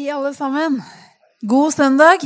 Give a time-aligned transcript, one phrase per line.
[0.00, 0.78] Hei, alle sammen.
[1.44, 2.22] God søndag.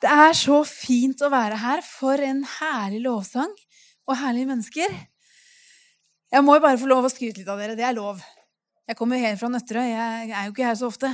[0.00, 1.82] Det er så fint å være her.
[1.84, 3.50] For en herlig lovsang
[4.08, 4.94] og herlige mennesker.
[6.32, 7.76] Jeg må jo bare få lov å skryte litt av dere.
[7.76, 8.22] Det er lov.
[8.88, 9.90] Jeg kommer jo helt fra Nøtterøy.
[9.90, 11.12] Jeg er jo ikke her så ofte.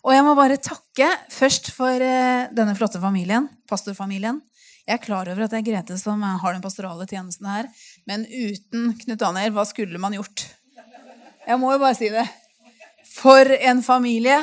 [0.00, 4.40] Og jeg må bare takke først for eh, denne flotte familien, pastorfamilien.
[4.86, 7.68] Jeg er klar over at det er Grete som har den pastorale tjenesten her.
[8.08, 10.48] Men uten Knut Daniel, hva skulle man gjort?
[11.44, 12.24] Jeg må jo bare si det.
[13.16, 14.38] For en familie.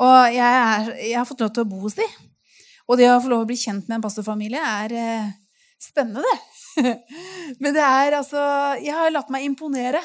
[0.00, 2.10] Og jeg, er, jeg har fått lov til å bo hos dem.
[2.90, 5.32] Og det å få lov til å bli kjent med en pastorfamilie er eh,
[5.80, 6.34] spennende.
[7.62, 8.40] Men det er altså
[8.82, 10.02] Jeg har latt meg imponere.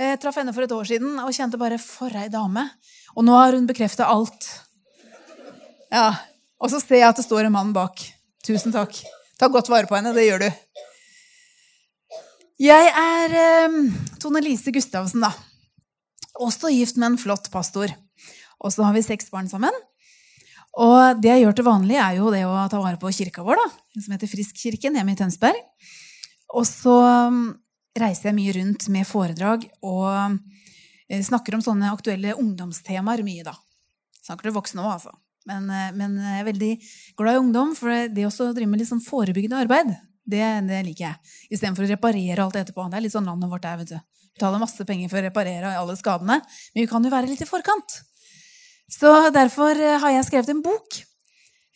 [0.00, 2.66] Jeg traff henne for et år siden og kjente bare For ei dame.
[3.16, 4.46] Og nå har hun bekrefta alt.
[5.90, 6.12] Ja.
[6.60, 8.02] Og så ser jeg at det står en mann bak.
[8.46, 8.94] Tusen takk.
[9.40, 10.14] Ta godt vare på henne.
[10.16, 10.50] Det gjør du.
[12.60, 13.78] Jeg er eh,
[14.20, 15.32] Tone Lise Gustavsen, da.
[16.40, 17.92] Også gift med en flott pastor.
[18.60, 19.74] Og så har vi seks barn sammen.
[20.80, 23.58] Og det jeg gjør til vanlig, er jo det å ta vare på kirka vår,
[23.58, 25.58] da, som heter Friskkirken hjemme i Tønsberg.
[26.54, 26.94] Og så
[27.30, 27.40] um,
[27.98, 30.06] reiser jeg mye rundt med foredrag og
[31.10, 33.56] eh, snakker om sånne aktuelle ungdomstemaer mye, da.
[34.22, 35.14] Snakker til voksne òg, altså.
[35.50, 36.70] Men, eh, men, jeg er veldig
[37.18, 39.92] glad i ungdom, for det å drive med litt sånn forebyggende arbeid,
[40.30, 41.34] det, det liker jeg.
[41.50, 42.86] Istedenfor å reparere alt etterpå.
[42.86, 43.80] Det er litt sånn landet vårt er.
[43.80, 44.19] vet du.
[44.38, 46.40] Betaler masse penger for å reparere alle skadene.
[46.74, 48.00] Men vi kan jo være litt i forkant.
[48.90, 51.00] Så derfor eh, har jeg skrevet en bok.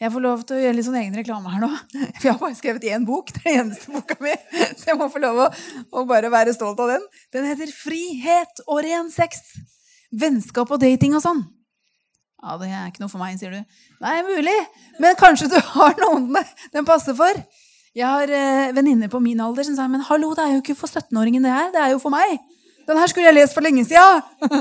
[0.03, 1.71] Jeg får lov til å gjøre litt sånn egen reklame her nå.
[2.19, 3.31] For jeg har bare skrevet én bok.
[3.33, 4.35] Det er den eneste boka mi.
[4.79, 5.51] Så jeg må få lov å,
[5.95, 7.05] å bare være stolt av den.
[7.35, 9.55] Den heter 'Frihet og ren sex'.
[10.15, 11.45] Vennskap og dating og sånn.
[12.45, 13.79] Ja, det er ikke noe for meg, sier du.
[14.05, 14.57] Nei, mulig.
[15.01, 16.29] Men kanskje du har noen
[16.75, 17.39] den passer for.
[17.95, 20.77] Jeg har eh, venninner på min alder som sier men hallo, det er jo ikke
[20.77, 21.71] for 17-åringen, det her.
[21.73, 22.37] Det er jo for meg.
[22.89, 24.23] Den her skulle jeg lest for lenge sida.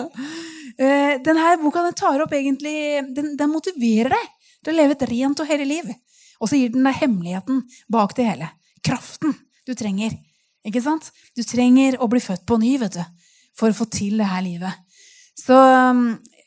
[0.73, 4.29] Eh, denne boka den tar opp egentlig, den, den, motiverer deg
[4.66, 5.91] til å leve et rent og hellig liv.
[6.41, 7.59] Og så gir den deg hemmeligheten
[7.94, 8.47] bak det hele.
[8.81, 9.35] Kraften
[9.69, 10.16] du trenger.
[10.66, 11.11] Ikke sant?
[11.38, 13.03] Du trenger å bli født på ny vet du,
[13.53, 14.97] for å få til det her livet.
[15.38, 15.53] Så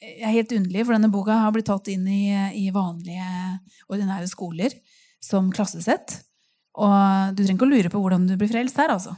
[0.03, 2.25] jeg er helt underlig, for denne boka har blitt tatt inn i,
[2.67, 3.31] i vanlige,
[3.87, 4.75] ordinære skoler
[5.23, 6.19] som klassesett.
[6.77, 9.15] Og du trenger ikke å lure på hvordan du blir frelst her, altså.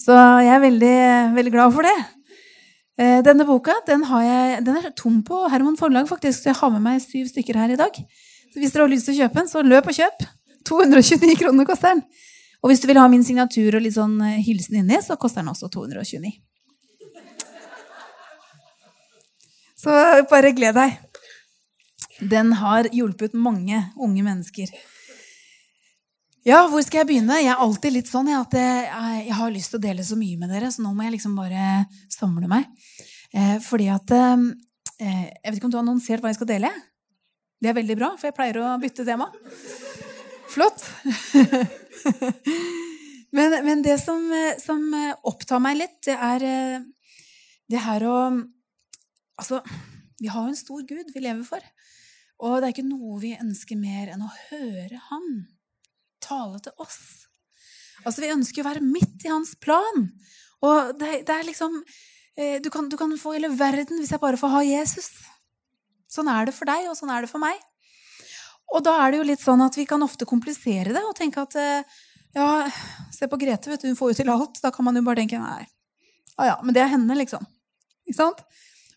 [0.00, 0.14] Så
[0.44, 0.98] jeg er veldig,
[1.36, 1.96] veldig glad for det.
[2.96, 6.72] Eh, denne boka den, jeg, den, er tom på Herman forlag, faktisk, så jeg har
[6.72, 7.98] med meg syv stykker her i dag.
[8.52, 10.24] Så hvis dere har lyst til å kjøpe den, så løp og kjøp.
[10.66, 12.02] 229 kroner koster den.
[12.64, 15.44] Og hvis du vil ha min signatur og litt sånn eh, hilsen inni, så koster
[15.44, 16.32] den også 229.
[19.76, 19.92] Så
[20.30, 20.96] bare gled deg.
[22.32, 24.72] Den har hjulpet mange unge mennesker.
[26.46, 27.40] Ja, hvor skal jeg begynne?
[27.42, 28.82] Jeg er alltid litt sånn at jeg,
[29.26, 31.32] jeg, har lyst til å dele så mye med dere, så nå må jeg liksom
[31.34, 31.80] bare
[32.12, 32.68] samle meg.
[33.34, 34.44] Eh, fordi at eh,
[35.02, 36.70] Jeg vet ikke om du har annonsert hva jeg skal dele?
[37.58, 39.26] Det er veldig bra, for jeg pleier å bytte tema.
[40.52, 40.86] Flott.
[43.36, 44.30] men, men, det som,
[44.62, 44.86] som,
[45.26, 46.86] opptar meg litt, det er eh,
[47.66, 48.20] det her å
[49.36, 49.58] Altså,
[50.22, 51.60] vi har jo en stor Gud vi lever for.
[52.46, 55.26] Og det er ikke noe vi ønsker mer enn å høre Han
[56.26, 56.98] tale til oss.
[58.04, 60.08] Altså, Vi ønsker å være midt i hans plan.
[60.66, 61.78] Og det, det er liksom
[62.36, 65.10] eh, du kan, du kan, få hele verden hvis jeg bare får ha Jesus.
[66.10, 67.58] Sånn er det for deg, og sånn er det for meg.
[68.74, 71.44] Og da er det jo litt sånn at vi kan ofte komplisere det og tenke
[71.44, 71.98] at eh,
[72.36, 72.66] ja,
[73.14, 74.60] se på Grete, vet du, hun får jo til alt.
[74.62, 75.64] Da kan man jo bare tenke nei.
[76.36, 77.44] Ah, ja, men det er henne, liksom.
[78.06, 78.42] Ikke sant?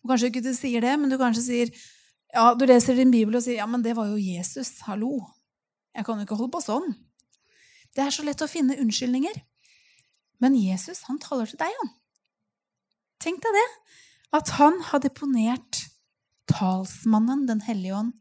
[0.04, 1.72] Og kanskje ikke du sier det, men du kanskje sier
[2.30, 4.76] ja, du leser din bibel og sier ja, men det var jo Jesus.
[4.86, 5.18] Hallo.
[5.96, 6.92] Jeg kan jo ikke holde på sånn.
[7.96, 9.40] Det er så lett å finne unnskyldninger.
[10.40, 11.92] Men Jesus, han taler til deg, han.
[13.20, 13.68] Tenk deg det.
[14.40, 15.86] At han har deponert
[16.50, 18.14] talsmannen, Den hellige ånd,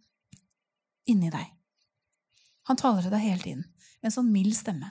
[1.08, 1.52] inni deg.
[2.68, 4.90] Han taler til deg hele tiden med en sånn mild stemme.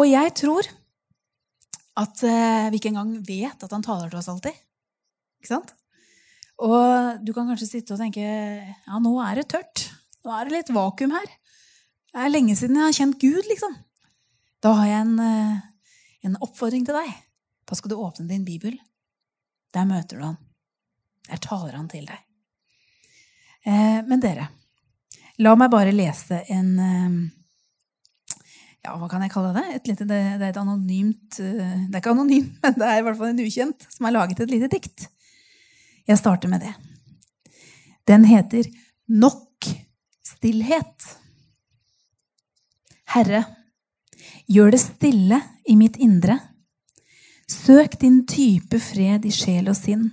[0.00, 0.68] Og jeg tror
[2.00, 4.56] at uh, vi ikke engang vet at han taler til oss alltid.
[5.38, 5.74] Ikke sant?
[6.64, 9.86] Og du kan kanskje sitte og tenke ja, nå er det tørt.
[10.24, 11.30] Nå er det litt vakuum her.
[12.14, 13.72] Det er lenge siden jeg har kjent Gud, liksom.
[14.62, 15.54] Da har jeg en, eh,
[16.28, 17.08] en oppfordring til deg.
[17.66, 18.76] Da skal du åpne din bibel.
[19.74, 20.36] Der møter du han.
[21.26, 22.20] Der taler han til deg.
[23.66, 24.46] Eh, men dere,
[25.42, 27.16] la meg bare lese en eh,
[28.84, 29.64] Ja, hva kan jeg kalle det?
[29.74, 33.04] Et lite, det, det, er et anonymt Det er ikke anonymt, men det er i
[33.08, 35.08] hvert fall en ukjent som har laget et lite dikt.
[36.06, 36.74] Jeg starter med det.
[38.06, 38.68] Den heter
[39.08, 39.72] Nok
[40.22, 41.23] stillhet.
[43.12, 43.44] Herre,
[44.48, 46.38] gjør det stille i mitt indre,
[47.48, 50.06] Søk din type fred i sjel og sinn.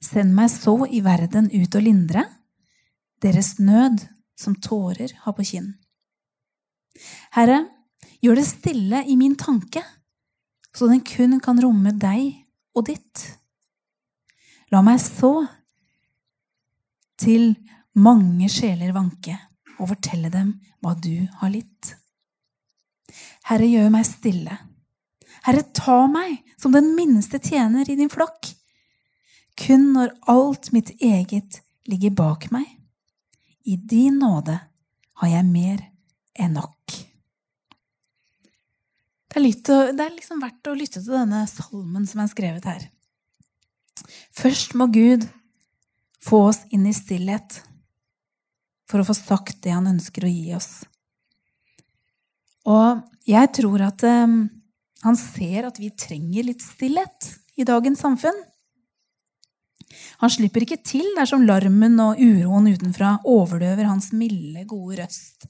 [0.00, 2.24] Send meg så i verden ut og lindre
[3.22, 4.06] deres nød
[4.38, 5.72] som tårer har på kinn.
[7.34, 7.64] Herre,
[8.22, 9.82] gjør det stille i min tanke,
[10.74, 12.46] så den kun kan romme deg
[12.78, 13.24] og ditt.
[14.72, 15.32] La meg så
[17.18, 17.50] til
[17.98, 19.34] mange sjeler vanke
[19.78, 21.94] og fortelle dem hva du har litt.
[23.48, 24.58] Herre, gjør meg stille.
[25.46, 28.50] Herre, ta meg som den minste tjener i din flokk.
[29.58, 32.66] Kun når alt mitt eget ligger bak meg.
[33.64, 34.58] I din nåde
[35.20, 35.80] har jeg mer
[36.38, 36.94] enn nok.
[39.28, 42.68] Det er, litt, det er liksom verdt å lytte til denne salmen som er skrevet
[42.68, 42.86] her.
[44.34, 45.26] Først må Gud
[46.24, 47.60] få oss inn i stillhet
[48.88, 50.70] for å få sagt det han ønsker å gi oss.
[52.68, 54.40] Og jeg tror at um,
[55.04, 58.36] han ser at vi trenger litt stillhet i dagens samfunn.
[60.20, 65.48] Han slipper ikke til dersom larmen og uroen utenfra overdøver hans milde, gode røst.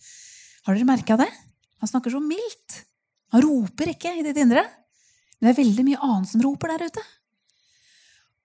[0.66, 1.30] Har dere merka det?
[1.82, 2.82] Han snakker så mildt.
[3.34, 4.62] Han roper ikke i ditt indre.
[5.38, 7.04] Men det er veldig mye annet som roper der ute.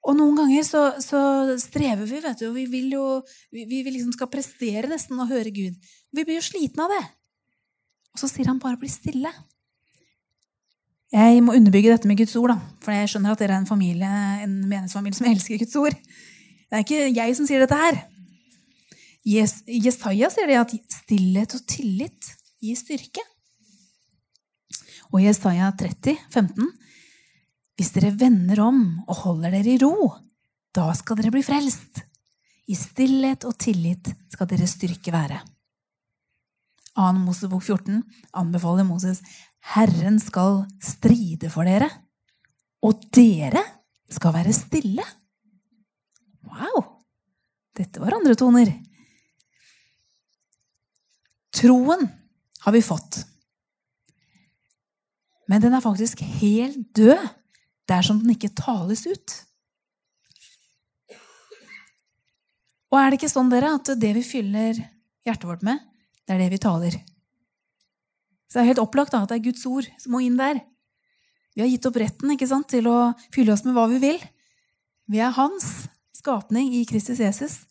[0.04, 1.20] Og noen ganger så, så
[1.62, 3.06] strever vi, vet du, og vi vil jo
[3.54, 5.78] vi, vi liksom skal prestere nesten og høre Gud.
[6.12, 7.04] Vi blir jo slitne av det.
[8.14, 9.32] Og så sier han bare 'bli stille'.
[11.14, 13.70] Jeg må underbygge dette med Guds ord, da, for jeg skjønner at dere er en
[13.70, 14.10] familie,
[14.44, 15.94] en menighetsfamilie som elsker Guds ord.
[15.94, 18.00] Det er ikke jeg som sier dette her.
[19.24, 22.32] Jesaja sier det at stillhet og tillit
[22.64, 23.22] gir styrke.
[25.14, 26.72] Og Jesaja 30, 15,
[27.78, 30.12] hvis dere vender om og holder dere i ro,
[30.74, 32.04] da skal dere bli frelst.
[32.70, 35.42] I stillhet og tillit skal deres styrke være.
[36.94, 37.10] 2.
[37.24, 38.04] Mosebok 14
[38.38, 39.24] anbefaler Moses
[39.74, 41.90] Herren skal stride for dere,
[42.84, 43.64] og dere
[44.12, 45.06] skal være stille.
[46.46, 46.84] Wow!
[47.74, 48.70] Dette var andre toner.
[51.54, 52.06] Troen
[52.66, 53.24] har vi fått.
[55.50, 57.18] Men den er faktisk helt død
[57.90, 59.38] dersom den ikke tales ut.
[62.94, 64.78] Og er det ikke sånn dere, at det vi fyller
[65.26, 65.82] hjertet vårt med,
[66.24, 67.00] det er det vi taler?
[68.46, 70.62] Så det er helt opplagt da, at det er Guds ord som må inn der.
[71.58, 74.20] Vi har gitt opp retten sant, til å fylle oss med hva vi vil.
[75.10, 77.64] Vi er hans skapning i Kristus Jesus.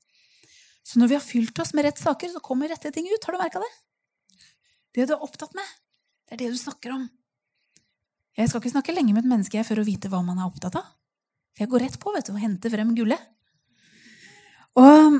[0.82, 3.24] Så når vi har fylt oss med rett saker, så kommer rette ting ut.
[3.24, 3.70] Har du merka det?
[4.92, 5.68] Det du er opptatt med,
[6.26, 7.06] det er det du snakker om.
[8.38, 10.78] Jeg skal ikke snakke lenge med et menneske for å vite hva man er opptatt
[10.80, 10.86] av.
[11.52, 13.20] For jeg går rett på vet du, og henter frem gullet.
[14.80, 15.18] Og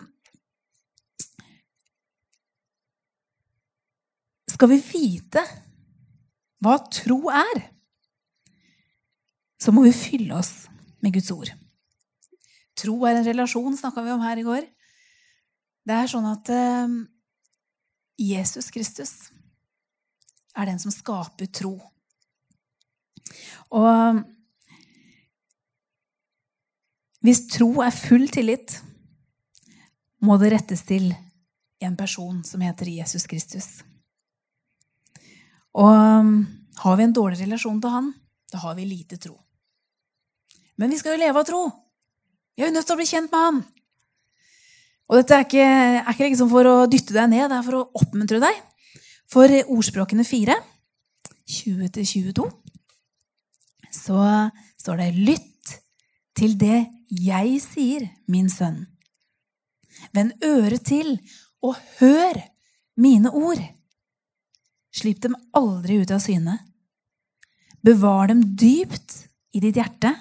[4.52, 5.42] skal vi vite
[6.62, 7.64] hva tro er,
[9.60, 10.68] så må vi fylle oss
[11.02, 11.50] med Guds ord.
[12.78, 14.64] Tro er en relasjon, snakka vi om her i går.
[15.82, 16.94] Det er sånn at uh,
[18.22, 19.12] Jesus Kristus
[20.54, 21.74] er den som skaper tro.
[23.72, 24.22] Og
[27.22, 28.74] hvis tro er full tillit,
[30.22, 31.10] må det rettes til
[31.82, 33.68] en person som heter Jesus Kristus.
[35.74, 35.92] Og
[36.82, 38.10] har vi en dårlig relasjon til han,
[38.52, 39.36] da har vi lite tro.
[40.78, 41.62] Men vi skal jo leve av tro.
[42.56, 43.62] Vi er jo nødt til å bli kjent med han.
[45.10, 45.64] Og dette er ikke,
[46.00, 48.60] er ikke liksom for å dytte deg ned, det er for å oppmuntre deg.
[49.32, 50.56] For ordspråkene 4,
[51.52, 52.46] 20-22,
[53.94, 55.76] så står det 'Lytt
[56.34, 58.86] til det jeg sier, min sønn'.
[60.12, 61.18] Vend øret til
[61.62, 62.40] og hør
[62.96, 63.60] mine ord.
[64.92, 66.58] Slipp dem aldri ut av syne.
[67.82, 70.12] Bevar dem dypt i ditt hjerte,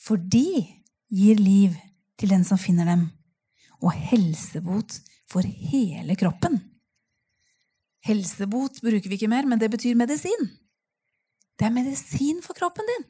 [0.00, 0.64] for de
[1.10, 1.74] gir liv
[2.18, 3.08] til den som finner dem,
[3.82, 4.96] og helsebot
[5.30, 6.58] for hele kroppen.
[8.06, 10.48] Helsebot bruker vi ikke mer, men det betyr medisin.
[11.60, 13.02] Det er medisin for kroppen din.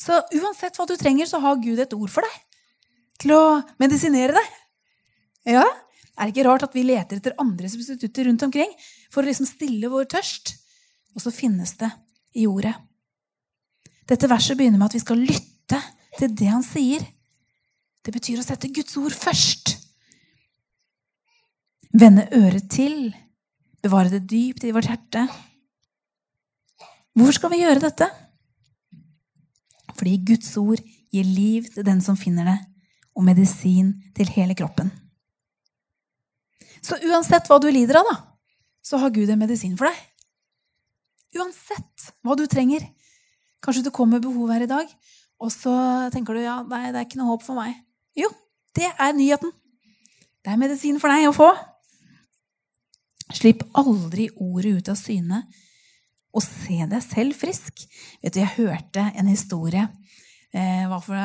[0.00, 2.36] Så uansett hva du trenger, så har Gud et ord for deg
[3.20, 3.42] til å
[3.82, 4.58] medisinere deg.
[5.56, 5.66] Ja,
[6.20, 8.68] Er det ikke rart at vi leter etter andre substitutter rundt omkring
[9.08, 10.52] for å liksom stille vår tørst?
[11.16, 11.88] Og så finnes det
[12.36, 12.74] i ordet.
[14.04, 15.80] Dette verset begynner med at vi skal lytte
[16.18, 17.06] til det han sier.
[18.04, 19.78] Det betyr å sette Guds ord først.
[21.96, 23.14] Vende øret til.
[23.80, 25.24] Bevare det dypt i vårt hjerte.
[27.16, 28.06] Hvorfor skal vi gjøre dette?
[29.98, 32.58] Fordi Guds ord gir liv til den som finner det,
[33.16, 34.92] og medisin til hele kroppen.
[36.80, 38.16] Så uansett hva du lider av, da,
[38.80, 39.98] så har Gud en medisin for deg.
[41.36, 42.86] Uansett hva du trenger.
[43.60, 44.88] Kanskje du kommer med behov her i dag,
[45.40, 45.72] og så
[46.14, 47.74] tenker du ja, nei, det er ikke noe håp for meg.
[48.16, 48.30] Jo,
[48.76, 49.52] det er nyheten.
[50.40, 51.50] Det er medisin for deg å få.
[53.36, 55.44] Slipp aldri ordet ut av syne,
[56.30, 57.84] og se deg selv frisk.
[58.22, 59.86] Vet du, Jeg hørte en historie
[60.54, 61.24] eh, var fra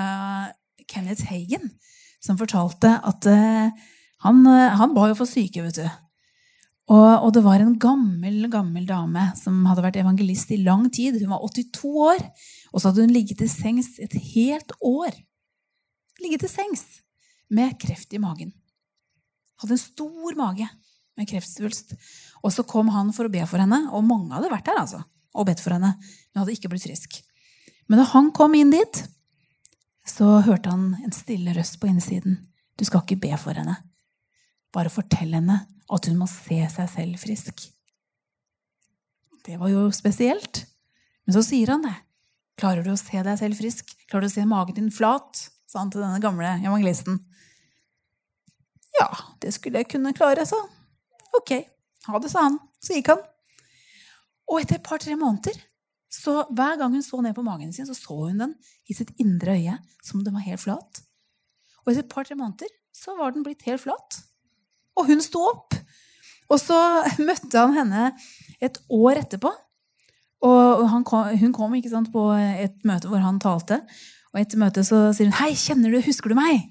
[0.90, 1.72] Kenneth Hagen,
[2.22, 3.70] som fortalte at eh,
[4.26, 5.88] han, han ba jo for syke, vet du.
[6.86, 11.18] Og, og, det var en gammel gammel dame som hadde vært evangelist i lang tid.
[11.18, 12.22] Hun var 82 år,
[12.72, 15.18] og så hadde hun ligget til sengs et helt år.
[16.22, 16.84] Ligget til sengs
[17.50, 18.54] med kreft i magen.
[19.62, 20.70] Hadde en stor mage
[21.16, 21.96] med kreftsvulst.
[22.44, 25.02] Og så kom han for å be for henne, og mange hadde vært der altså,
[25.36, 25.96] og bedt for henne.
[26.32, 27.20] Men hadde ikke blitt frisk.
[27.90, 29.04] Men da han kom inn dit,
[30.06, 32.40] så hørte han en stille røst på innsiden.
[32.78, 33.78] Du skal ikke be for henne.
[34.76, 37.68] Bare fortell henne at hun må se seg selv frisk.
[39.46, 40.66] Det var jo spesielt.
[41.26, 41.94] Men så sier han det.
[42.60, 43.92] Klarer du å se deg selv frisk?
[44.10, 45.50] Klarer du å se magen din flat?
[45.66, 47.18] sa han til denne gamle evangelisten.
[48.96, 49.10] Ja,
[49.44, 50.75] det skulle jeg kunne klare, sa han.
[51.40, 51.56] Ok,
[52.08, 52.60] ha det, sa han.
[52.84, 53.24] Så gikk han.
[54.52, 55.58] Og etter et par-tre måneder,
[56.12, 58.56] så hver gang hun så ned på magen sin, så så hun den
[58.88, 61.02] i sitt indre øye som den var helt flat.
[61.84, 64.22] Og etter et par-tre måneder så var den blitt helt flat.
[64.96, 65.76] Og hun sto opp.
[66.50, 66.78] Og så
[67.28, 68.10] møtte han henne
[68.64, 69.52] et år etterpå.
[70.46, 73.82] Og kom, hun kom sant, på et møte hvor han talte.
[74.34, 76.70] Og etter møtet så sier hun 'Hei, kjenner du, husker du meg?'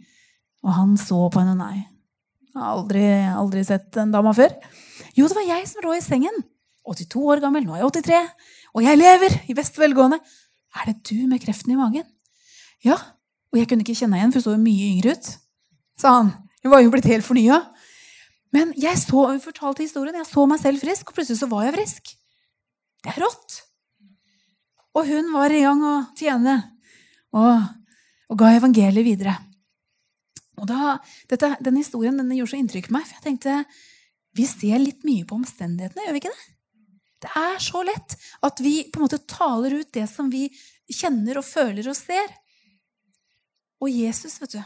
[0.63, 1.57] Og han så på henne.
[1.59, 1.94] Nei.
[2.55, 4.53] Jeg har aldri, aldri sett en dama før.
[5.19, 6.37] Jo, det var jeg som lå i sengen.
[6.87, 7.65] 82 år gammel.
[7.67, 8.21] Nå er jeg 83.
[8.79, 10.21] Og jeg lever i beste velgående.
[10.79, 12.07] Er det du med kreften i magen?
[12.87, 12.99] Ja.
[13.51, 15.31] Og jeg kunne ikke kjenne henne igjen, for hun så jo mye yngre ut.
[15.99, 16.31] Sa han.
[16.63, 17.61] Hun var jo blitt helt fornya.
[18.55, 21.67] Men jeg så, hun fortalte historien, jeg så meg selv frisk, og plutselig så var
[21.67, 22.13] jeg frisk.
[23.03, 23.59] Det er rått.
[24.95, 26.55] Og hun var i gang å tjene
[27.35, 27.67] og,
[28.31, 29.35] og ga evangeliet videre.
[30.61, 30.97] Og da,
[31.31, 33.59] dette, Denne historien denne gjorde så inntrykk på meg, for jeg tenkte
[34.35, 36.47] vi ser litt mye på omstendighetene, gjør vi ikke det?
[37.25, 40.49] Det er så lett at vi på en måte taler ut det som vi
[40.91, 42.33] kjenner og føler og ser.
[43.81, 44.61] Og Jesus, vet du,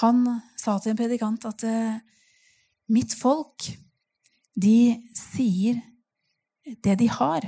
[0.00, 0.22] han
[0.58, 1.98] sa til en predikant at eh,
[2.90, 3.68] Mitt folk,
[4.58, 5.76] de sier
[6.82, 7.44] det de har.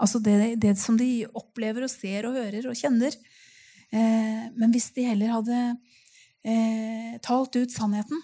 [0.00, 3.12] Altså det, det, som de opplever og ser og hører og kjenner.
[3.92, 5.58] Eh, men hvis de heller hadde
[6.44, 8.20] eh, talt ut sannheten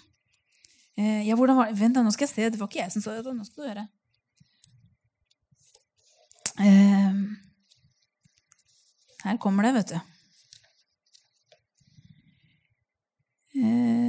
[0.97, 1.79] eh, Ja, hvordan var det?
[1.79, 2.49] Vent, da, nå skal jeg se.
[2.53, 3.35] Det var ikke jeg som sa det.
[3.35, 3.87] Nå skal du høre.
[6.61, 7.21] Eh,
[9.25, 9.99] her kommer det, vet du.
[13.61, 14.01] Eh,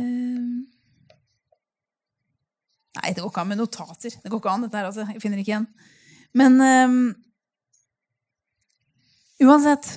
[3.02, 4.14] Nei, det går ikke an med notater.
[4.22, 5.06] Det går ikke an, dette her, altså.
[5.10, 5.66] Jeg finner ikke igjen.
[6.38, 6.98] Men um,
[9.42, 9.88] uansett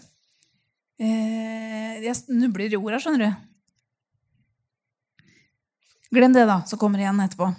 [0.99, 3.43] eh, Jeg snubler i orda, skjønner du.
[6.15, 7.49] Glem det, da, så kommer det igjen etterpå.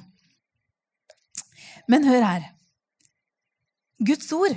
[1.93, 2.47] Men hør her.
[4.07, 4.57] Guds ord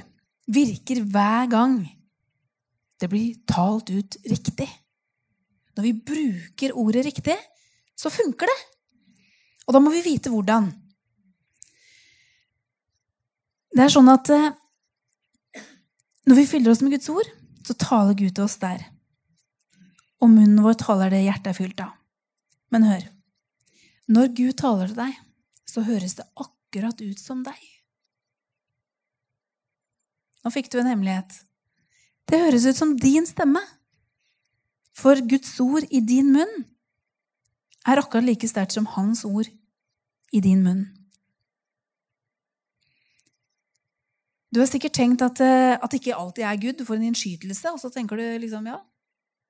[0.50, 1.80] virker hver gang
[3.00, 4.68] det blir talt ut riktig.
[5.78, 7.36] Når vi bruker ordet riktig,
[7.96, 8.58] så funker det.
[9.68, 10.68] Og da må vi vite hvordan.
[13.76, 14.50] Det er sånn at eh,
[16.28, 17.30] når vi fyller oss med Guds ord,
[17.64, 18.82] så taler Gud til oss der.
[20.20, 21.96] Og munnen vår taler det hjertet er fylt av.
[22.74, 23.06] Men hør.
[24.10, 25.18] Når Gud taler til deg,
[25.70, 27.60] så høres det akkurat ut som deg.
[30.42, 31.36] Nå fikk du en hemmelighet.
[32.30, 33.62] Det høres ut som din stemme.
[34.98, 36.64] For Guds ord i din munn
[37.88, 39.48] er akkurat like sterkt som hans ord
[40.36, 40.88] i din munn.
[44.50, 46.80] Du har sikkert tenkt at, eh, at det ikke alltid er Gud.
[46.80, 48.80] Du får en innskytelse, og så tenker du liksom ja,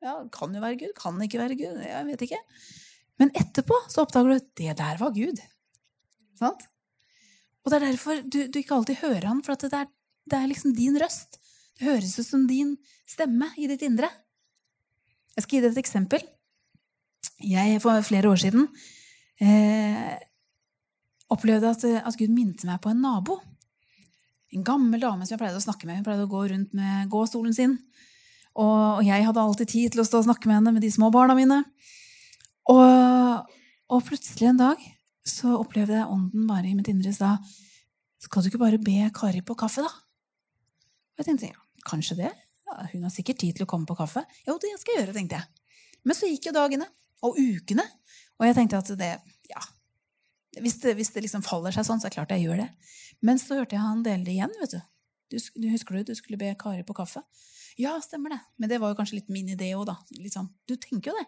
[0.03, 1.79] ja, kan jo være Gud, kan ikke være Gud.
[1.79, 2.41] Jeg vet ikke.
[3.19, 5.41] Men etterpå så oppdager du at det der var Gud.
[6.39, 6.63] Sant?
[7.63, 9.89] Og det er derfor du, du ikke alltid hører han, for det er,
[10.29, 11.39] det, er, liksom din røst.
[11.77, 12.75] Det høres ut som din
[13.09, 14.09] stemme i ditt indre.
[15.35, 16.23] Jeg skal gi deg et eksempel.
[17.43, 18.65] Jeg, For flere år siden
[19.43, 20.15] eh,
[21.31, 23.37] opplevde at, at Gud minte meg på en nabo.
[24.55, 25.99] En gammel dame som jeg pleide å snakke med.
[25.99, 27.77] Hun pleide å gå rundt med gåstolen sin.
[28.59, 31.11] Og, jeg hadde alltid tid til å stå og snakke med henne med de små
[31.13, 31.61] barna mine.
[32.69, 33.55] Og,
[33.89, 34.83] og plutselig en dag
[35.25, 37.35] så opplevde jeg ånden bare i mitt indre sa
[38.21, 39.89] Skal du ikke bare be Kari på kaffe, da?
[39.89, 42.31] Og jeg tenkte ja, kanskje det.
[42.69, 44.23] Ja, hun har sikkert tid til å komme på kaffe.
[44.45, 45.73] Jo, det skal jeg gjøre, tenkte jeg.
[46.07, 46.87] Men så gikk jo dagene
[47.25, 47.83] og ukene.
[48.39, 49.09] Og jeg tenkte at det,
[49.49, 49.63] ja,
[50.57, 52.69] hvis det, hvis det liksom faller seg sånn, så er det klart jeg gjør det.
[53.25, 54.55] Men så hørte jeg han dele det igjen.
[54.61, 54.79] vet du.
[55.29, 57.23] Du, du Husker du du skulle be Kari på kaffe?
[57.79, 58.39] Ja, stemmer det.
[58.59, 59.99] Men det var jo kanskje litt min idé òg, da.
[60.31, 61.27] Sånn, du tenker jo det.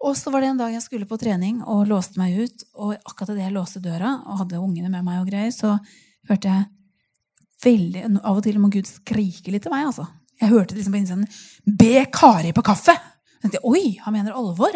[0.00, 2.64] Og så var det en dag jeg skulle på trening og låste meg ut.
[2.80, 5.76] Og akkurat idet jeg låste døra og hadde ungene med meg, og greier, så
[6.30, 6.68] hørte jeg
[7.60, 9.90] veldig Av og til må Gud skrike litt til meg.
[9.90, 10.06] altså.
[10.40, 11.26] Jeg hørte liksom på innsiden
[11.66, 12.96] 'Be Kari på kaffe'.
[12.96, 14.72] Jeg tenkte, Oi, han mener alvor.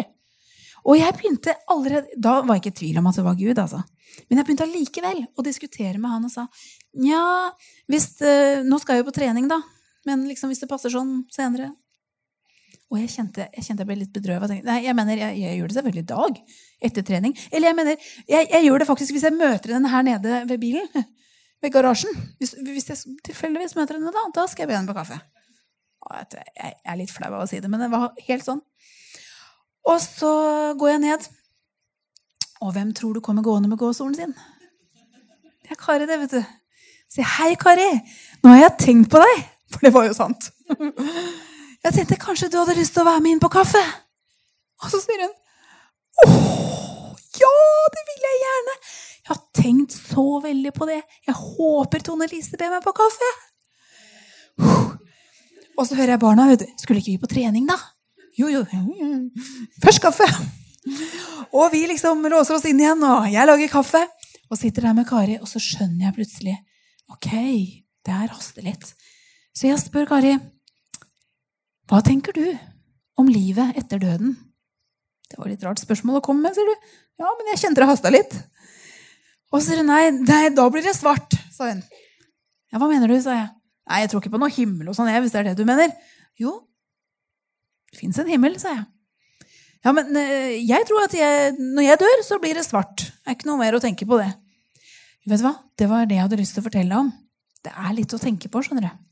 [0.85, 3.59] Og jeg begynte allerede, Da var jeg ikke i tvil om at det var Gud.
[3.59, 3.83] altså.
[4.29, 6.47] Men jeg begynte allikevel å diskutere med han og sa
[6.95, 7.51] Nja,
[7.89, 8.01] det,
[8.65, 9.63] nå skal jeg jo på trening, da.
[10.07, 11.73] Men liksom hvis det passer sånn senere
[12.95, 14.53] Og jeg kjente jeg, kjente jeg ble litt bedrøvet.
[14.55, 16.37] Jeg, nei, jeg mener, jeg, jeg gjør det selvfølgelig i dag.
[16.87, 17.33] Etter trening.
[17.51, 20.61] Eller jeg mener, jeg, jeg gjør det faktisk hvis jeg møter henne her nede ved
[20.63, 20.91] bilen.
[21.65, 22.13] Ved garasjen.
[22.39, 25.17] Hvis, hvis jeg tilfeldigvis møter henne da, da skal jeg be henne på kaffe.
[26.13, 28.61] Jeg er litt flau av å si det, men det var helt sånn.
[29.89, 30.33] Og så
[30.77, 31.25] går jeg ned.
[32.61, 34.37] Og hvem tror du kommer gående med gåsolen sin?
[35.65, 36.53] Det er Kari, det, vet du.
[37.15, 37.89] Sier 'Hei, Kari.
[38.45, 40.53] Nå har jeg tenkt på deg.' For det var jo sant.
[41.85, 43.81] Jeg tenkte kanskje du hadde lyst til å være med inn på kaffe.
[44.81, 45.35] Og så sier hun
[46.25, 47.55] Åh, ja,
[47.93, 48.77] det vil jeg gjerne'.
[49.25, 51.01] Jeg har tenkt så veldig på det.
[51.27, 53.31] Jeg håper Tone Lise ber meg på kaffe.
[55.75, 56.47] Og så hører jeg barna.
[56.79, 57.77] Skulle ikke vi på trening, da?
[58.39, 58.63] Jo, jo.
[59.83, 60.29] Først kaffe.
[61.53, 64.05] Og vi liksom låser oss inn igjen, og jeg lager kaffe.
[64.51, 66.57] Og sitter der med Kari, og så skjønner jeg plutselig
[67.11, 67.31] Ok,
[68.05, 68.93] det her haster litt.
[69.57, 70.37] Så jeg spør Kari,
[71.91, 72.47] hva tenker du
[73.21, 74.35] om livet etter døden?
[75.31, 76.93] Det var litt rart spørsmål å komme med, sier du.
[77.21, 78.35] Ja, men jeg kjente det hasta litt.
[79.53, 81.83] Og så sier hun nei, nei, da blir det svart, sa hun.
[82.73, 83.51] Ja, hva mener du, sa jeg.
[83.91, 85.67] Nei, jeg tror ikke på noe himmel og sånn, jeg, hvis det er det du
[85.69, 85.93] mener.
[86.41, 86.57] Jo,
[87.93, 88.87] det fins en himmel, sa jeg.
[89.85, 93.05] Ja, men eh, jeg tror at jeg, når jeg dør, så blir det svart.
[93.05, 94.31] Det er ikke noe mer å tenke på det.
[95.29, 95.55] Vet du hva?
[95.77, 97.13] Det var det jeg hadde lyst til å fortelle om.
[97.65, 99.05] Det er litt å tenke på, skjønner du.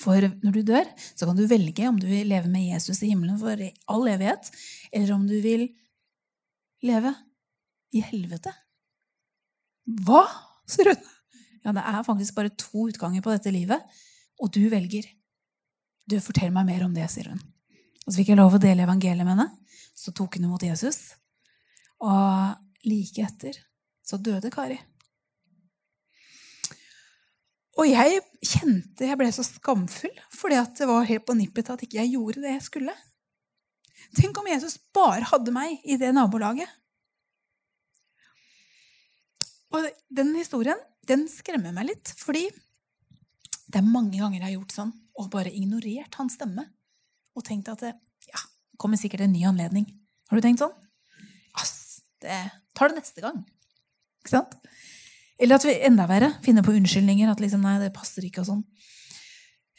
[0.00, 3.10] For når du dør, så kan du velge om du vil leve med Jesus i
[3.12, 3.60] himmelen for
[3.92, 4.50] all evighet,
[4.92, 5.68] eller om du vil
[6.84, 7.14] leve
[7.96, 8.52] i helvete.
[10.06, 10.24] Hva?
[10.66, 11.12] sier hun.
[11.66, 13.82] Ja, det er faktisk bare to utganger på dette livet,
[14.42, 15.06] og du velger.
[16.06, 17.40] Du, fortell meg mer om det, sier hun.
[18.04, 19.48] Og så fikk jeg lov å dele evangeliet med henne.
[19.96, 21.16] Så tok hun imot Jesus.
[22.04, 23.58] Og like etter
[24.06, 24.78] så døde Kari.
[27.76, 31.84] Og jeg kjente jeg ble så skamfull fordi det var helt på nippet til at
[31.84, 32.94] ikke jeg gjorde det jeg skulle.
[34.16, 36.68] Tenk om Jesus bare hadde meg i det nabolaget.
[39.74, 42.48] Og den historien den skremmer meg litt, fordi
[43.66, 46.66] det er mange ganger jeg har gjort sånn og bare ignorert hans stemme.
[47.36, 47.92] Og tenkt at det
[48.30, 48.42] ja,
[48.80, 49.86] kommer sikkert en ny anledning.
[50.30, 50.74] Har du tenkt sånn?
[51.56, 52.36] Ass, det
[52.76, 53.42] tar det neste gang.
[54.22, 54.56] Ikke sant?
[55.36, 57.30] Eller at vi enda verre finner på unnskyldninger.
[57.30, 58.62] At liksom, nei, det passer ikke og sånn.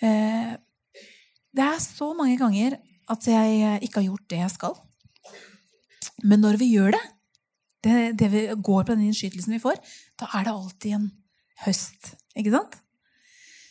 [0.05, 0.53] Eh,
[1.57, 2.77] det er så mange ganger
[3.09, 4.75] at jeg ikke har gjort det jeg skal.
[6.27, 7.03] Men når vi gjør det,
[7.85, 9.79] det, det vi går på den innskytelsen vi får,
[10.19, 11.07] da er det alltid en
[11.65, 12.13] høst.
[12.37, 12.77] Ikke sant?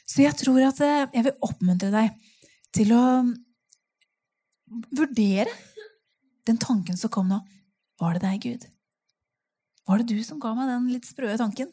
[0.07, 2.14] Så jeg tror at eh, jeg vil oppmuntre deg
[2.75, 3.05] til å
[4.96, 5.51] vurdere
[6.46, 7.40] den tanken som kom nå.
[8.01, 8.66] Var det deg, Gud?
[9.87, 11.70] Var det du som ga meg den litt sprø tanken?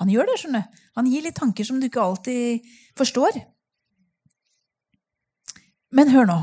[0.00, 0.80] Han gjør det, skjønner du.
[0.98, 2.66] Han gir litt tanker som du ikke alltid
[2.98, 3.38] forstår.
[5.96, 6.38] Men hør nå.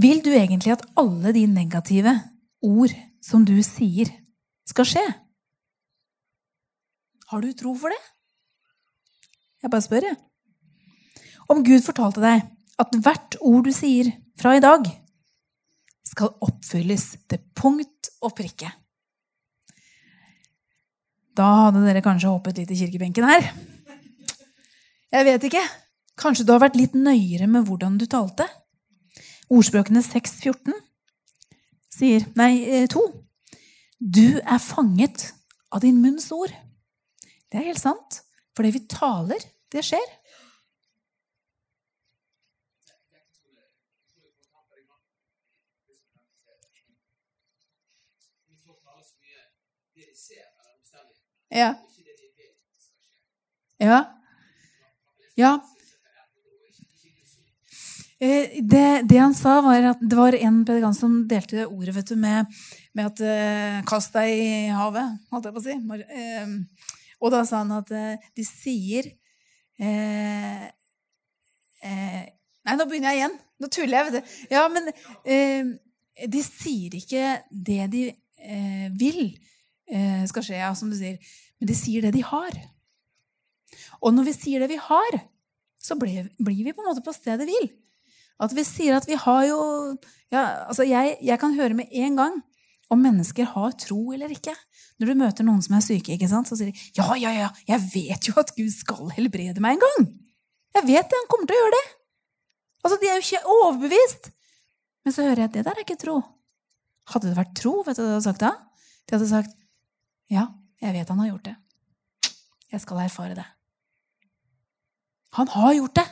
[0.00, 2.14] Vil du egentlig at alle de negative
[2.64, 4.08] ord som du sier,
[4.70, 5.02] skal skje?
[7.30, 8.00] Har du tro for det?
[9.60, 10.16] Jeg bare spør, jeg.
[11.50, 12.46] Om Gud fortalte deg
[12.80, 14.08] at hvert ord du sier
[14.40, 14.86] fra i dag,
[16.06, 18.70] skal oppfylles til punkt og prikke.
[21.36, 23.46] Da hadde dere kanskje hoppet litt i kirkebenken her.
[25.10, 25.62] Jeg vet ikke.
[26.20, 28.46] Kanskje du har vært litt nøyere med hvordan du talte.
[29.50, 30.74] Ordspråkene 6.14
[31.90, 33.02] sier Nei, 2.
[34.00, 35.30] Du er fanget
[35.72, 36.52] av din munns ord.
[37.50, 38.20] Det er helt sant.
[38.54, 40.06] For det vi taler, det skjer.
[51.50, 51.74] Ja.
[53.80, 54.00] Ja.
[55.36, 55.52] Ja.
[58.20, 62.10] Eh, Det, det han sa, var at det var en predikant som delte ordet vet
[62.12, 62.46] du, med,
[62.94, 65.76] med at eh, 'kast deg i havet', holdt jeg på å si.
[66.20, 66.46] Eh,
[67.20, 67.88] Og da sa han at
[68.36, 69.10] de sier
[71.80, 73.36] Nei, nå begynner jeg igjen.
[73.60, 74.22] Nå tuller jeg, vet du.
[74.52, 74.88] Ja, men
[76.32, 78.02] de sier ikke det de
[79.00, 79.22] vil
[80.30, 81.18] skal skje, ja, som du sier.
[81.60, 82.56] Men de sier det de har.
[84.00, 85.20] Og når vi sier det vi har,
[85.80, 87.70] så blir, vi på en måte på stedet hvil.
[88.40, 89.60] At vi sier at vi har jo
[90.32, 92.38] ja, altså jeg, jeg kan høre med en gang
[92.90, 94.54] om mennesker har tro eller ikke.
[95.00, 98.30] Når du møter noen som er syke, så sier de ja, ja, ja, jeg vet
[98.30, 100.10] jo at Gud skal helbrede meg en gang.
[100.76, 101.86] Jeg vet det, han kommer til å gjøre det.
[102.80, 104.30] Altså, De er jo ikke overbevist.
[105.04, 106.18] Men så hører jeg at det der er ikke tro.
[107.10, 108.52] Hadde det vært tro, vet du hva de hadde sagt da?
[109.08, 109.56] De hadde sagt
[110.30, 110.46] ja,
[110.80, 111.56] jeg vet han har gjort det.
[112.70, 113.46] Jeg skal erfare det.
[115.38, 116.06] Han har gjort det.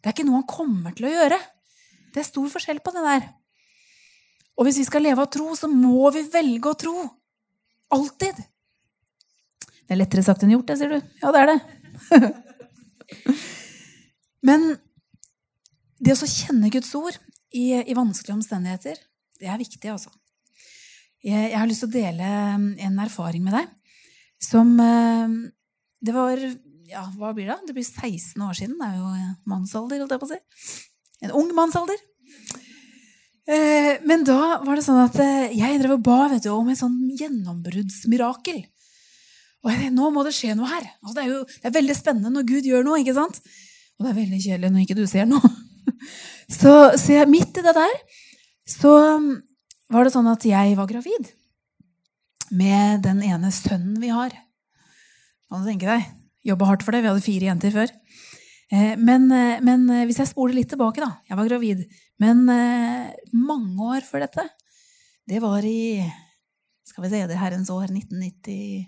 [0.00, 1.38] Det er ikke noe han kommer til å gjøre.
[2.12, 3.26] Det er stor forskjell på det der.
[4.60, 6.94] Og hvis vi skal leve av tro, så må vi velge å tro.
[7.96, 8.40] Alltid.
[9.64, 11.12] Det er lettere sagt enn gjort, det, sier du.
[11.22, 12.30] Ja, det er det.
[14.48, 14.66] Men
[16.00, 17.16] det å kjenne Guds ord
[17.50, 19.00] i, i, vanskelige omstendigheter,
[19.40, 20.12] det er viktig, altså.
[21.20, 22.28] Jeg, har lyst til å dele
[22.80, 23.68] en erfaring med deg
[24.40, 25.32] som eh,
[26.00, 26.40] Det var
[26.90, 27.58] ja, hva blir det?
[27.68, 28.78] Det blir 16 år siden.
[28.80, 29.10] Det er jo
[29.50, 30.80] mannsalder, holdt jeg på å si.
[31.22, 32.00] En ung mannsalder.
[33.50, 36.68] Eh, men da var det sånn at eh, jeg drev og ba vet du, om
[36.70, 38.62] et sånn gjennombruddsmirakel.
[39.60, 40.86] Og jeg, nå må det skje noe her.
[41.02, 43.00] Altså, det, er jo, det er veldig spennende når Gud gjør noe.
[43.02, 43.40] ikke sant?
[43.98, 45.52] Og det er veldig kjedelig når ikke du ser noe.
[46.50, 47.92] Så, så jeg, midt i det der
[48.66, 49.28] så um,
[49.90, 51.32] var det sånn at jeg var gravid
[52.50, 54.34] med den ene sønnen vi har.
[55.50, 56.06] Kan du tenke deg?
[56.46, 57.02] Jobba hardt for det.
[57.04, 57.92] Vi hadde fire jenter før.
[58.70, 61.10] Eh, men, eh, men, eh, hvis jeg spoler litt tilbake, da.
[61.28, 61.84] Jeg var gravid.
[62.20, 62.44] Men
[63.32, 64.44] mange år før dette.
[65.26, 66.04] Det var i
[66.84, 68.86] Skal vi se, det herrens år 1990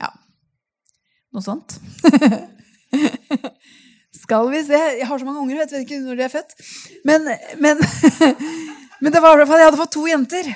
[0.00, 0.10] Ja,
[1.32, 1.78] noe sånt.
[4.30, 6.52] Skal vi se Jeg har så mange unger, vet ikke når de er født.
[7.08, 7.24] Men,
[7.58, 7.80] men,
[9.02, 10.50] men det var i hvert fall Jeg hadde fått to jenter.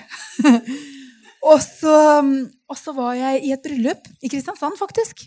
[1.45, 1.95] Og så,
[2.73, 5.27] og så, var jeg i et bryllup i Kristiansand, faktisk.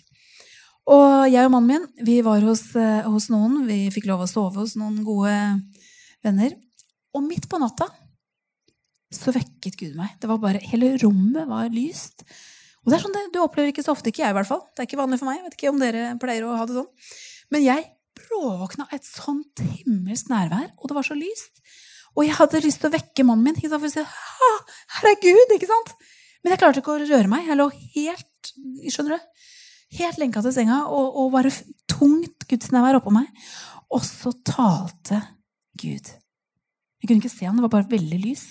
[0.89, 3.60] Og jeg og mannen min vi var hos, eh, hos, noen.
[3.67, 5.36] Vi fikk lov å sove hos noen gode
[6.25, 6.55] venner.
[7.13, 7.86] Og midt på natta
[9.13, 10.15] så vekket Gud meg.
[10.17, 12.25] Det var bare, Hele rommet var lyst.
[12.81, 14.65] Og det er sånn det, Du opplever ikke så ofte, ikke jeg i hvert fall.
[14.73, 15.38] Det er ikke vanlig for meg.
[15.38, 16.89] Jeg vet ikke om dere pleier å ha det sånn.
[17.53, 17.86] Men jeg
[18.17, 21.62] bråvåkna et sånt himmelsk nærvær, og det var så lyst.
[22.17, 25.53] Og jeg hadde lyst til å vekke mannen min for å si her er Gud!
[25.53, 25.93] ikke sant?
[26.41, 27.45] Men jeg klarte ikke å røre meg.
[27.49, 28.51] Jeg lå helt
[28.93, 29.43] skjønner du?
[29.97, 31.51] Helt lenka til senga og, og bare
[31.89, 33.27] tungt gudsnærvær oppå meg.
[33.93, 35.21] Og så talte
[35.80, 36.10] Gud.
[36.97, 38.47] Jeg kunne ikke se han, det var bare veldig lys.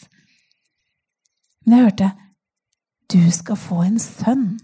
[1.66, 2.12] Men jeg hørte
[3.11, 4.59] 'Du skal få en sønn'.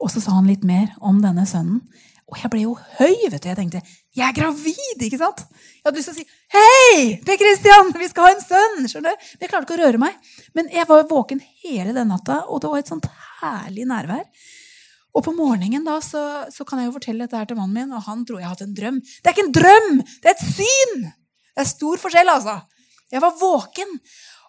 [0.00, 1.82] Og så sa han litt mer om denne sønnen.
[2.28, 3.30] Og jeg ble jo høy.
[3.32, 3.48] vet du.
[3.48, 3.80] Jeg tenkte
[4.18, 5.02] jeg er gravid!
[5.06, 5.44] ikke sant?
[5.48, 8.88] Jeg hadde lyst til å si hei, Per Kristian, vi skal ha en sønn!
[8.90, 9.26] skjønner du?
[9.36, 10.30] Men jeg klarte ikke å røre meg.
[10.58, 13.06] Men jeg var våken hele den natta, og det var et sånt
[13.40, 14.24] herlig nærvær.
[15.16, 17.94] Og på morgenen da, så, så kan jeg jo fortelle dette her til mannen min,
[17.94, 18.98] og han tror jeg har hatt en drøm.
[19.00, 19.92] Det er ikke en drøm!
[20.18, 21.06] Det er et syn!
[21.54, 22.58] Det er stor forskjell, altså.
[23.14, 23.96] Jeg var våken.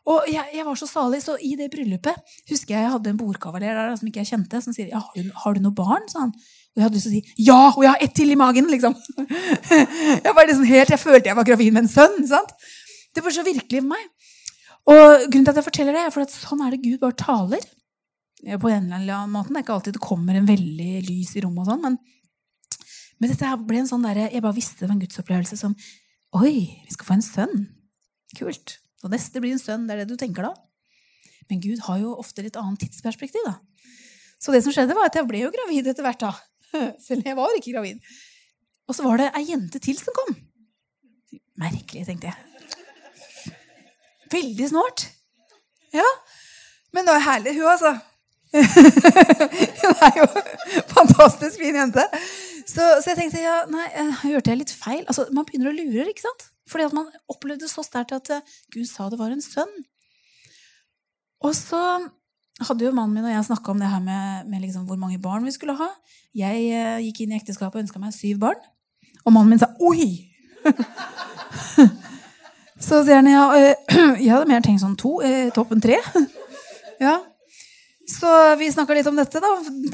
[0.09, 2.17] Og jeg, jeg, var så salig, så i det bryllupet
[2.49, 5.13] husker jeg jeg hadde en bordkavaler der som ikke jeg kjente, som sier ja, har,
[5.13, 6.33] du, har du noe barn?' sa han.
[6.79, 8.69] Og jeg hadde lyst til å si ja, og jeg har ett til i magen.
[8.71, 8.93] liksom.
[10.25, 12.21] Jeg var liksom helt, jeg følte jeg var gravid med en sønn.
[12.27, 12.53] sant?
[13.15, 14.05] Det var så virkelig for meg.
[14.89, 17.17] Og grunnen til at jeg forteller det, er for at sånn er det Gud bare
[17.19, 17.65] taler.
[18.63, 19.51] På en eller annen måte.
[19.51, 21.97] Det er ikke alltid det kommer en veldig lys i rommet, og sånn, men,
[23.19, 25.75] men dette ble en sånn der, jeg bare visste det var en gudsopplevelse som
[26.39, 26.53] Oi,
[26.85, 27.63] vi skal få en sønn.
[28.37, 28.77] Kult.
[29.01, 29.87] Og neste blir en sønn.
[29.89, 30.51] Det er det du tenker da.
[31.49, 33.41] Men Gud har jo ofte litt annet tidsperspektiv.
[33.47, 33.55] da.
[34.39, 36.21] Så det som skjedde, var at jeg ble jo gravid etter hvert.
[36.21, 36.31] da.
[37.07, 38.11] Selv jeg var ikke gravid.
[38.89, 40.35] Og så var det ei jente til som kom.
[41.59, 43.55] Merkelig, tenkte jeg.
[44.33, 45.07] Veldig snålt.
[45.93, 46.07] Ja.
[46.93, 47.97] Men det var herlig, hun, altså.
[49.81, 50.25] hun er jo
[50.89, 52.05] fantastisk fin jente.
[52.69, 53.85] Så, så jeg tenkte ja, nei,
[54.23, 55.03] hørte jeg litt feil?
[55.05, 56.49] Altså, Man begynner å lure, ikke sant?
[56.69, 59.71] Fordi at man opplevde så sterkt at eh, Gud sa det var en sønn.
[61.45, 61.81] Og så
[62.67, 65.19] hadde jo mannen min og jeg snakka om det her med, med liksom hvor mange
[65.21, 65.87] barn vi skulle ha.
[66.35, 68.59] Jeg eh, gikk inn i ekteskapet og ønska meg syv barn.
[69.25, 70.27] Og mannen min sa 'oi'!
[72.85, 73.73] så sier han ja, øh,
[74.23, 75.19] jeg hadde mer tenkt sånn to.
[75.23, 75.99] Øh, toppen tre.
[77.05, 77.19] ja.
[78.09, 79.49] Så vi snakka litt om dette, da,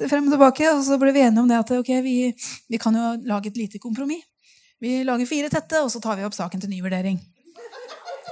[0.08, 2.32] frem og tilbake, og så ble vi enige om det at okay, vi,
[2.72, 4.24] vi kan jo lage et lite kompromiss.
[4.80, 7.20] Vi lager fire tette, og så tar vi opp saken til ny vurdering.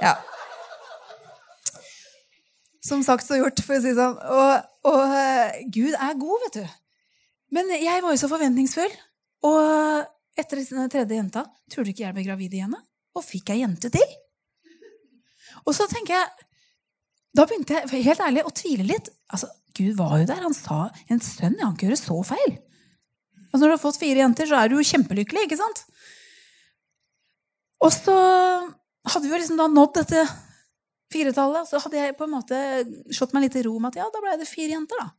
[0.02, 0.16] Ja.
[2.84, 4.16] Som sagt og gjort, for å si det sånn.
[4.18, 6.74] Og, og uh, Gud er god, vet du.
[7.54, 8.92] Men jeg var jo så forventningsfull.
[9.48, 12.74] Og etter den tredje jenta du ikke jeg ble gravid igjen.
[13.14, 14.14] Og fikk ei jente til.
[15.64, 16.48] Og så tenker jeg
[17.34, 19.08] Da begynte jeg helt ærlig å tvile litt.
[19.32, 20.44] Altså, Gud var jo der.
[20.44, 22.52] Han sa en sønn han kan gjøre så feil.
[23.48, 25.46] Altså, når du har fått fire jenter, så er du jo kjempelykkelig.
[25.46, 25.82] ikke sant?
[27.82, 28.14] Og så
[29.10, 30.22] hadde vi jo liksom da nådd dette
[31.14, 31.70] firetallet.
[31.70, 32.58] Så hadde jeg på en måte
[33.14, 35.00] slått meg litt i ro med at ja, da ble det fire jenter.
[35.00, 35.12] da.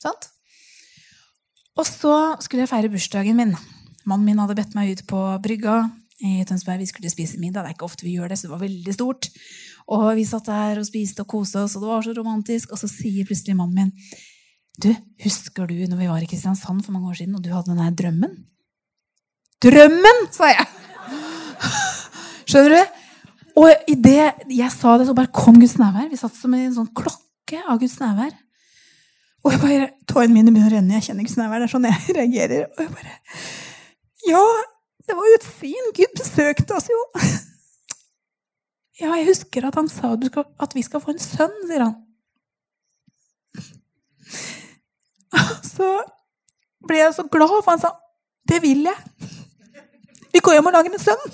[0.00, 0.30] Sant?
[1.78, 3.56] Og så skulle jeg feire bursdagen min.
[4.08, 5.82] Mannen min hadde bedt meg ut på brygga
[6.20, 6.82] i Tønsberg.
[6.82, 7.64] Vi skulle spise middag.
[7.64, 9.30] Det er ikke ofte vi gjør det, så det var veldig stort.
[9.90, 12.74] Og vi satt der og spiste og koste oss, og det var så romantisk.
[12.74, 13.96] Og så sier plutselig mannen min
[14.80, 14.88] Du,
[15.20, 17.82] husker du når vi var i Kristiansand for mange år siden, og du hadde den
[17.82, 18.36] der drømmen?
[19.60, 20.64] Drømmen, sa jeg!
[22.48, 22.99] Skjønner du?
[23.60, 26.08] Og idet jeg sa det, så bare kom Guds nærvær.
[26.10, 28.32] Vi satt som en sånn klokke av Guds nærvær.
[29.44, 30.96] Og jeg bare, Tårene mine begynner å renne.
[30.98, 31.58] Jeg kjenner Guds nærvær.
[31.62, 32.62] Det er sånn jeg reagerer.
[32.70, 33.14] Og jeg bare
[34.28, 34.44] Ja,
[35.08, 35.86] det var jo et syn.
[35.96, 37.00] Gud besøkte oss jo.
[39.00, 41.94] Ja, jeg husker at han sa at vi skal få en sønn, sier han.
[45.70, 45.86] Så
[46.84, 47.94] ble jeg så glad, for han sa
[48.50, 48.98] det vil jeg.
[50.34, 51.24] Vi går hjem og lager en sønn.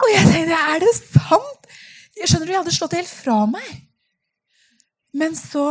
[0.00, 1.72] Og jeg tenkte er det sant?
[2.20, 3.70] Jeg skjønner du, jeg hadde slått det helt fra meg.
[5.16, 5.64] Men så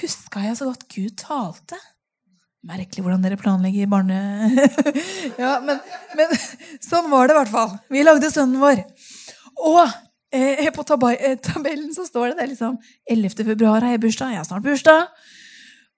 [0.00, 1.78] huska jeg så godt Gud talte.
[2.66, 4.18] Merkelig hvordan dere planlegger barne...
[5.40, 5.80] ja, men,
[6.18, 6.34] men,
[6.84, 7.72] sånn var det i hvert fall.
[7.88, 8.82] Vi lagde sønnen vår.
[9.70, 9.80] Og
[10.36, 10.84] eh, på
[11.14, 12.76] eh, tabellen så står det det liksom
[13.08, 13.46] 11.
[13.48, 14.34] februar har jeg bursdag.
[14.34, 15.08] Jeg har snart bursdag.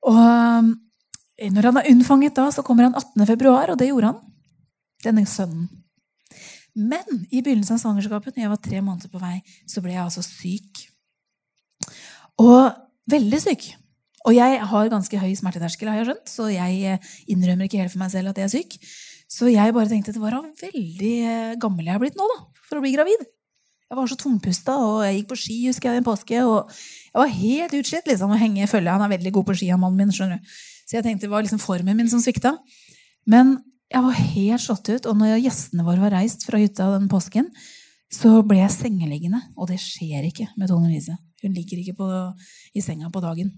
[0.06, 3.26] Og eh, når han er unnfanget da, så kommer han 18.
[3.34, 4.22] februar, og det gjorde han.
[5.02, 5.66] Denne sønnen.
[6.78, 9.36] Men i begynnelsen av svangerskapet, når jeg var tre måneder på vei,
[9.68, 10.84] så ble jeg altså syk.
[12.40, 12.72] Og
[13.12, 13.68] veldig syk.
[14.22, 17.92] Og jeg har ganske høy smerteterskel, har jeg skjønt, så jeg eh, innrømmer ikke helt
[17.92, 18.76] for meg selv at jeg er syk.
[19.32, 22.38] Så jeg bare tenkte at det var veldig eh, gammel jeg har blitt nå da,
[22.68, 23.24] for å bli gravid.
[23.92, 26.38] Jeg var så tungpusta, og jeg gikk på ski husker jeg, en påske.
[26.48, 26.70] og
[27.10, 28.94] Jeg var helt utslitt liksom, å henge følge.
[28.94, 30.14] Han er veldig god på ski, han mannen min.
[30.16, 30.54] skjønner du.
[30.86, 32.54] Så jeg tenkte det var liksom formen min som svikta.
[33.28, 33.58] Men
[33.92, 35.08] jeg var helt slått ut.
[35.10, 37.50] Og når gjestene våre var reist fra hytta den påsken,
[38.12, 39.40] så ble jeg sengeliggende.
[39.56, 41.16] Og det skjer ikke med Tone Lise.
[41.42, 42.08] Hun ligger ikke på,
[42.74, 43.52] i senga på dagen.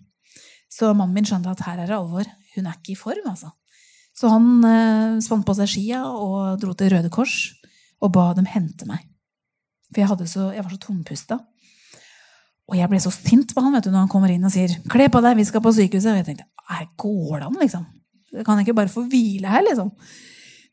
[0.72, 2.28] Så mannen min skjønte at her er det alvor.
[2.54, 3.52] Hun er ikke i form, altså.
[4.14, 7.50] Så han eh, spant på seg skia og dro til Røde Kors
[8.02, 9.02] og ba dem hente meg.
[9.90, 11.38] For jeg, så, jeg var så tungpusta.
[12.70, 14.70] Og jeg ble så sint på han vet du, når han kommer inn og sier
[14.88, 16.14] 'Kle på deg, vi skal på sykehuset'.
[16.14, 17.84] Og jeg tenkte her går det an, liksom?
[18.42, 19.92] Kan jeg ikke bare få hvile her, liksom?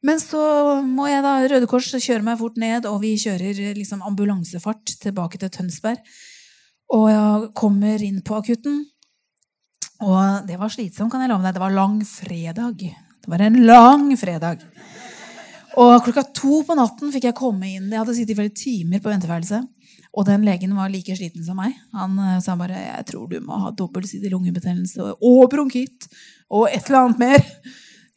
[0.02, 0.42] Men så
[0.82, 5.38] må jeg da Røde Kors kjøre meg fort ned, og vi kjører liksom ambulansefart tilbake
[5.42, 6.02] til Tønsberg.
[6.92, 8.82] Og jeg kommer inn på akutten,
[10.02, 11.54] og det var slitsomt, kan jeg love deg.
[11.56, 12.82] Det var lang fredag.
[13.22, 14.66] Det var en lang fredag.
[15.80, 17.92] Og klokka to på natten fikk jeg komme inn.
[17.92, 19.70] Jeg hadde sittet i flere timer på venteværelset.
[20.12, 21.78] Og den legen var like sliten som meg.
[21.96, 26.10] Han uh, sa bare 'Jeg tror du må ha dobbeltsidig lungebetennelse og bronkitt
[26.50, 27.48] og et eller annet mer'.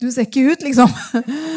[0.02, 0.90] Du ser ikke ut, liksom.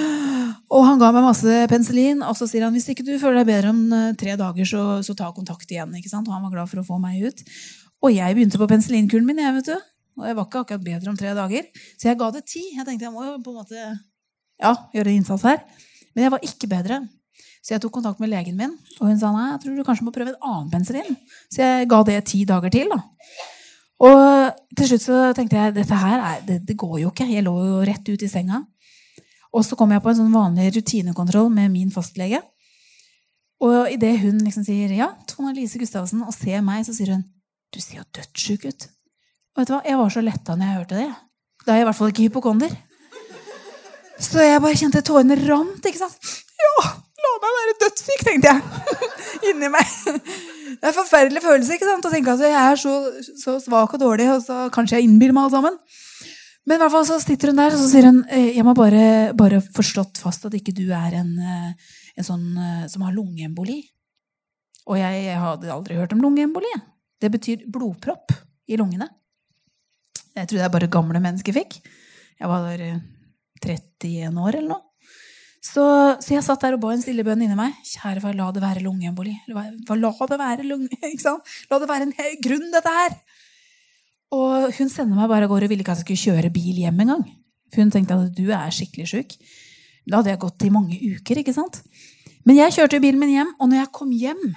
[0.75, 3.49] og han ga meg masse penicillin, og så sier han hvis ikke du føler deg
[3.49, 5.95] bedre om uh, tre dager, så, så, ta kontakt igjen.
[5.97, 6.29] ikke sant?
[6.29, 7.41] Og han var glad for å få meg ut.
[8.05, 9.41] Og jeg begynte på penicillinkuren min.
[9.41, 9.77] jeg vet du.
[10.17, 11.65] Og jeg var ikke akkurat bedre om tre dager.
[11.97, 12.61] Så jeg ga det ti.
[12.77, 13.77] Jeg tenkte jeg må jo på en måte
[14.61, 15.61] ja, gjøre en innsats her.
[16.13, 17.01] Men jeg var ikke bedre.
[17.65, 20.07] Så jeg tok kontakt med legen min, og hun sa nei, jeg tror du kanskje
[20.07, 21.17] må prøve et annet penicillin.
[21.51, 22.91] Så jeg ga det ti dager til.
[22.93, 23.01] da.
[24.07, 27.27] Og til slutt så tenkte jeg dette her er, det, det, går jo ikke.
[27.31, 28.61] Jeg lå jo rett ut i senga.
[29.57, 32.43] Og så kom jeg på en sånn vanlig rutinekontroll med min fastlege.
[33.63, 37.25] Og idet hun liksom sier ja, Tone Lise Gustavsen, og ser meg, så sier hun
[37.73, 38.85] du ser jo dødssjuk ut.
[39.55, 39.81] Og vet du hva?
[39.83, 41.07] Jeg var så letta når jeg hørte det.
[41.65, 42.75] Da er jeg i hvert fall ikke hypokonder.
[44.23, 45.83] Så jeg bare kjente tårene rant.
[45.83, 46.29] ikke sant?
[46.61, 46.85] Ja,
[47.23, 48.97] la meg være dødssyk, tenkte jeg.
[49.51, 49.93] Inni meg.
[50.07, 52.05] Det er en forferdelig følelse ikke sant?
[52.05, 52.93] å tenke at jeg er så,
[53.41, 55.79] så svak og dårlig, og så kanskje jeg innbiller meg alt sammen.
[56.67, 58.73] Men i hvert fall så sitter hun der og så sier hun, eh, jeg må
[58.75, 63.05] bare, bare få slått fast at ikke du er en, eh, en sånn eh, som
[63.07, 63.79] har lungeemboli.
[64.87, 66.73] Og jeg, jeg hadde aldri hørt om lungeemboli.
[67.23, 68.35] Det betyr blodpropp
[68.67, 69.07] i lungene.
[70.37, 71.79] Jeg trodde er bare gamle mennesker fikk.
[72.37, 72.99] Jeg var der
[73.63, 74.86] 31 eh, år eller noe.
[75.67, 75.83] Så,
[76.21, 77.75] så, jeg satt der og ba en stille bønn inni meg.
[77.87, 79.33] Kjære far, la det være lungeemboli.
[79.49, 81.57] La det være lunge, ikke sant?
[81.71, 83.17] La det være en grunn, dette her.
[84.37, 86.79] Og hun sender meg bare av gårde og ville ikke at jeg skulle kjøre bil
[86.83, 87.25] hjem engang.
[87.71, 89.35] For hun tenkte at du er skikkelig sjuk.
[90.07, 91.41] Da hadde jeg gått i mange uker.
[91.43, 91.81] ikke sant?
[92.47, 94.47] Men jeg kjørte bilen min hjem, og når jeg kom hjem,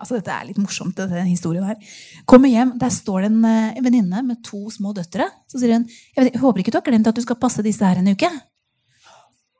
[0.00, 1.76] Altså, dette er litt morsomt, denne historien her.
[2.24, 5.26] Kommer hjem, der står det en, eh, en venninne med to små døtre.
[5.44, 7.60] Så sier hun jeg, vet, jeg håper ikke du har glemt at du skal passe
[7.60, 8.30] disse her en uke.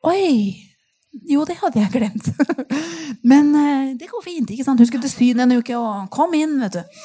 [0.09, 0.70] Oi!
[1.11, 2.29] Jo, det hadde jeg glemt.
[3.31, 4.51] Men uh, det går fint.
[4.51, 4.79] ikke sant?
[4.79, 7.03] Hun skulle til Syden en uke, og kom inn, vet du.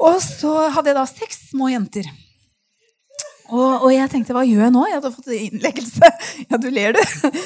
[0.00, 2.08] Og så hadde jeg da seks små jenter.
[3.50, 4.84] Og, og, jeg tenkte hva gjør jeg nå?
[4.86, 6.10] Jeg hadde fått innleggelse.
[6.50, 7.40] Ja, du ler, du.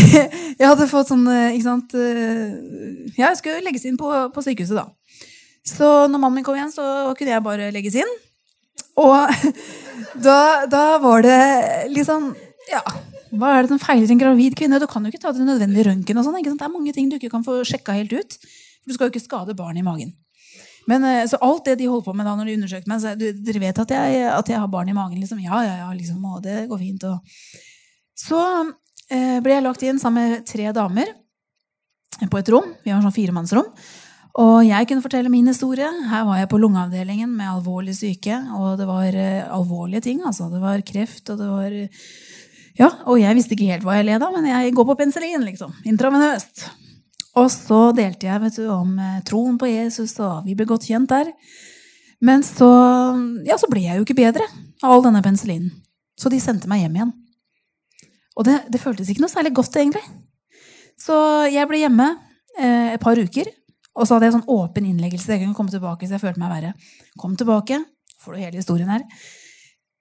[0.60, 4.84] Jeg hadde fått sånn ikke sant Ja, jeg skulle legges inn på, på sykehuset, da.
[5.66, 6.84] Så når mannen min kom igjen, så
[7.18, 8.12] kunne jeg bare legges inn.
[9.00, 9.30] Og
[10.24, 11.40] da, da var det
[11.94, 12.32] liksom
[12.70, 12.82] Ja,
[13.30, 14.80] hva er det som feiler en gravid kvinne?
[14.82, 16.18] Du kan jo ikke ta den nødvendige røntgen.
[16.24, 18.36] Sånn, det er mange ting du ikke kan få sjekka helt ut.
[18.86, 20.12] Du skal jo ikke skade barn i magen.
[20.90, 23.14] Men eh, så alt det de holdt på med da når de undersøkte meg så,
[23.18, 25.20] du, Dere vet at jeg, at jeg, har barn i magen?
[25.20, 27.06] liksom, Ja, ja, ja, liksom, og det går fint.
[27.06, 27.56] Og.
[28.18, 28.40] Så
[29.10, 31.12] eh, ble jeg lagt inn sammen med tre damer
[32.30, 32.72] på et rom.
[32.84, 33.70] Vi har sånn firemannsrom.
[34.40, 35.88] Og jeg kunne fortelle min historie.
[36.10, 38.36] Her var jeg på lungeavdelingen med alvorlig syke.
[38.58, 40.24] Og det var eh, alvorlige ting.
[40.26, 40.50] altså.
[40.52, 41.78] Det var kreft, og det var
[42.80, 45.42] Ja, og jeg visste ikke helt hva jeg led av, men jeg går på penicillin,
[45.44, 45.74] liksom.
[45.88, 46.64] Intravenøst.
[47.38, 50.88] Og så delte jeg vet du, om eh, troen på Jesus, og vi ble godt
[50.88, 51.28] kjent der.
[52.24, 52.68] Men så,
[53.46, 54.46] ja, så ble jeg jo ikke bedre
[54.80, 55.70] av all denne penicillinen.
[56.20, 57.12] Så de sendte meg hjem igjen.
[58.40, 60.02] Og det, det føltes ikke noe særlig godt, egentlig.
[61.00, 61.16] Så
[61.52, 62.08] jeg ble hjemme
[62.56, 63.48] eh, et par uker.
[63.96, 65.32] Og så hadde jeg sånn åpen innleggelse.
[65.32, 66.72] Jeg kunne komme tilbake hvis jeg følte meg verre.
[67.20, 67.80] Kom tilbake,
[68.24, 69.04] får du hele historien her.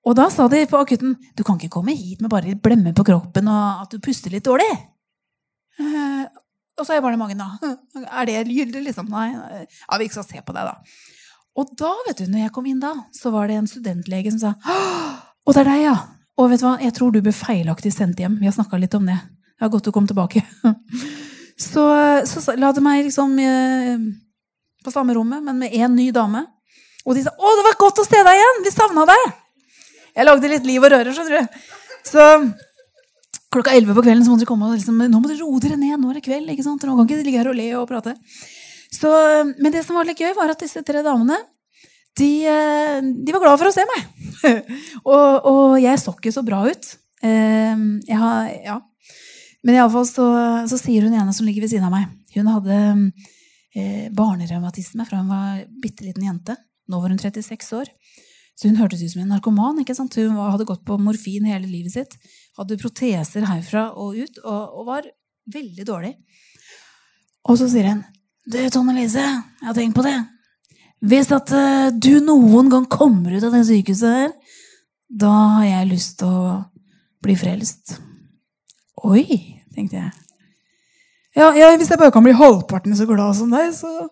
[0.08, 2.96] Og da sa de på akutten du kan ikke komme hit med bare litt blemmer
[2.96, 4.70] på kroppen og at du puster litt dårlig.
[5.80, 6.28] Eh,
[6.80, 7.74] og så er jeg bare i magen, da.
[8.08, 9.10] Er det gyldig, liksom?
[9.12, 9.34] Nei.
[9.36, 11.18] Ja, vi skal se på deg, da.
[11.60, 14.40] Og da, vet du, når jeg kom inn da, så var det en studentlege som
[14.40, 15.96] sa Å, det er deg, ja.
[16.40, 18.38] Og vet du hva, jeg tror du ble feilaktig sendt hjem.
[18.40, 19.18] Vi har snakka litt om det.
[19.60, 20.46] Det er godt du kom tilbake.
[21.60, 21.84] Så,
[22.24, 23.98] så la det meg liksom eh,
[24.80, 26.46] på samme rommet, men med én ny dame.
[27.04, 28.62] Og de sa 'Å, det var godt å se deg igjen!
[28.64, 29.26] Vi savna deg!'
[30.20, 31.60] Jeg lagde litt liv og røre, skjønner du.
[32.10, 32.24] Så
[33.54, 35.78] klokka 11 på kvelden så må dere komme og liksom, nå må dere roe dere
[35.80, 35.96] ned.
[35.96, 36.52] Nå er det kveld.
[36.52, 36.84] ikke sant?
[36.84, 38.18] Nå kan ikke ligge her og le og prate.
[38.92, 39.10] Så,
[39.56, 41.38] men det som var litt gøy, var at disse tre damene
[42.20, 44.06] de, eh, de var glad for å se meg.
[45.14, 46.94] og, og, jeg så ikke så bra ut.
[47.24, 48.80] Ehm, jeg har, ja.
[49.64, 50.26] Men iallfall så,
[50.72, 52.78] så sier hun ene som ligger ved siden av meg Hun hadde
[53.76, 56.56] eh, barnerevmatisme fra hun var bitte liten jente.
[56.90, 57.92] Nå var hun 36 år.
[58.60, 59.80] Så hun hørtes ut som en narkoman.
[59.80, 60.18] ikke sant?
[60.20, 62.18] Hun hadde gått på morfin hele livet sitt.
[62.60, 65.08] Hadde proteser herfra og ut og, og var
[65.54, 66.12] veldig dårlig.
[67.48, 68.04] Og så sier hun
[68.50, 70.18] Du, Tone Lise, jeg har tenkt på det.
[71.06, 74.32] Hvis at uh, du noen gang kommer ut av det sykehuset her,
[75.08, 76.56] da har jeg lyst til å
[77.24, 77.96] bli frelst.
[79.08, 79.24] Oi,
[79.76, 80.12] tenkte jeg.
[81.38, 84.10] Ja, ja, hvis jeg bare kan bli halvparten så glad som deg, så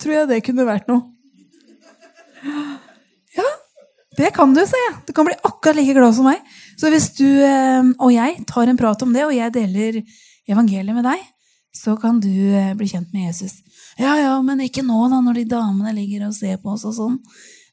[0.00, 1.02] tror jeg det kunne vært noe.
[4.20, 4.96] Det kan du, jeg.
[5.06, 6.42] Du kan bli akkurat like glad som meg.
[6.76, 10.02] Så hvis du eh, og jeg tar en prat om det, og jeg deler
[10.50, 11.22] evangeliet med deg,
[11.72, 13.62] så kan du eh, bli kjent med Jesus.
[13.96, 16.96] Ja, ja, men ikke nå, da, når de damene ligger og ser på oss og
[16.98, 17.16] sånn.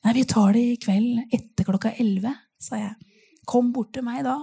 [0.06, 2.32] Nei, vi tar det i kveld etter klokka elleve,
[2.64, 2.96] sa jeg.
[3.48, 4.40] Kom bort til meg da.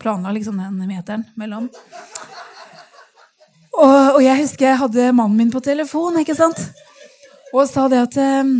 [0.00, 1.70] Planla liksom den meteren mellom.
[3.74, 6.60] Og, og, jeg husker jeg hadde mannen min på telefon, ikke sant?
[7.54, 8.56] Og sa det at eh,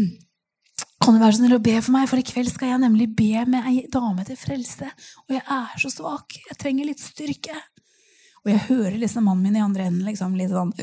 [1.03, 3.09] kan du være så snill å be for meg, for i kveld skal jeg nemlig
[3.17, 4.89] be med ei dame til frelse.
[5.27, 6.37] Og jeg er så svak.
[6.49, 7.57] Jeg trenger litt styrke.
[8.45, 10.75] Og jeg hører liksom mannen min i andre enden liksom litt sånn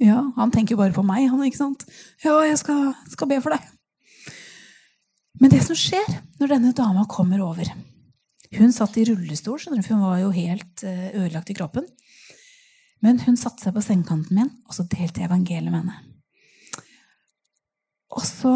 [0.00, 1.84] Ja, han tenker jo bare på meg, han, ikke sant?
[2.24, 3.66] Ja, jeg skal, skal be for deg.
[5.38, 6.06] Men det som skjer
[6.40, 7.68] når denne dama kommer over
[8.54, 11.84] Hun satt i rullestol, skjønner du, for hun var jo helt eh, ødelagt i kroppen.
[13.04, 15.98] Men hun satte seg på sengekanten min, og så delte jeg evangeliet med henne.
[18.16, 18.54] Og så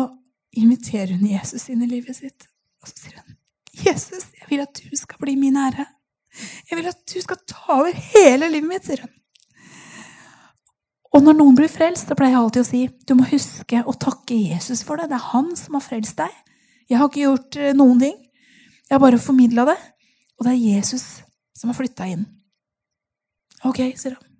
[0.53, 2.47] inviterer hun Jesus inn i livet sitt.
[2.83, 3.37] Og så sier hun,
[3.73, 5.87] 'Jesus, jeg vil at du skal bli min ære.'
[6.69, 9.13] 'Jeg vil at du skal ta over hele livet mitt', sier hun.
[11.13, 13.93] Og når noen blir frelst, så pleier jeg alltid å si du må huske å
[13.93, 15.11] takke Jesus for det.
[15.11, 16.33] Det er han som har frelst deg.
[16.89, 18.17] Jeg har ikke gjort eh, noen ting.
[18.89, 19.77] Jeg har bare formidla det.
[20.39, 21.05] Og det er Jesus
[21.53, 22.25] som har flytta inn.
[23.69, 24.32] Ok, sier han.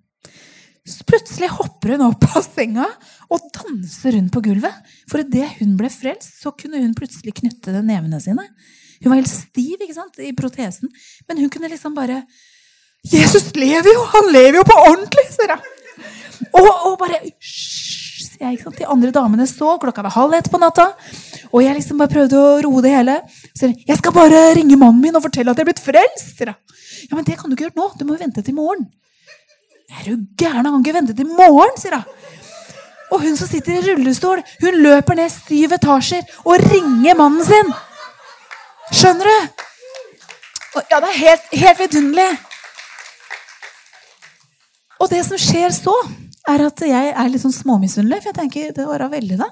[0.83, 2.85] Så plutselig hopper hun opp av senga
[3.31, 4.95] og danser rundt på gulvet.
[5.11, 8.49] For idet hun ble frelst, så kunne hun plutselig knytte nevene sine.
[9.03, 10.91] Hun var helt stiv ikke sant, i protesen,
[11.27, 12.23] men hun kunne liksom bare
[13.03, 14.03] Jesus lever jo!
[14.13, 15.25] Han lever jo på ordentlig!
[15.33, 15.71] sier hun.
[16.55, 18.03] Og, og, bare Hysj!
[18.33, 18.57] sier jeg.
[18.57, 18.79] ikke sant?
[18.79, 19.73] De andre damene så.
[19.81, 20.89] Klokka var halv ett på natta.
[21.51, 23.17] Og jeg liksom bare prøvde å roe det hele.
[23.51, 26.37] Så jeg, skal bare ringe mannen min og fortelle at jeg er blitt frelst!
[26.37, 26.79] sier hun.
[27.09, 27.89] Ja, men det kan du ikke gjøre nå.
[27.99, 28.87] Du må vente til morgen.
[29.93, 30.65] Er du gæren?
[30.65, 32.05] Han kan ikke vente til morgen, sier hun.
[33.13, 37.69] Og hun som sitter i rullestol, hun løper ned syv etasjer og ringer mannen sin.
[38.93, 39.61] Skjønner du?
[40.89, 42.31] Ja, det er helt, helt vidunderlig.
[45.03, 45.93] Og det som skjer så,
[46.49, 48.23] er at jeg er litt sånn småmisunnelig.
[48.23, 49.51] For jeg tenker det var da veldig, da.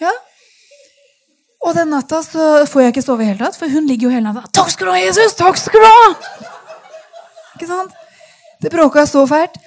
[0.00, 0.14] Ja.
[1.66, 4.14] Og den natta så får jeg ikke sove i hele tatt, for hun ligger jo
[4.14, 5.34] hele natta 'Takk skal du ha, Jesus!
[5.34, 6.10] Takk skal du ha!'
[7.56, 7.94] Ikke sant?
[8.66, 9.60] Det bråka så fælt.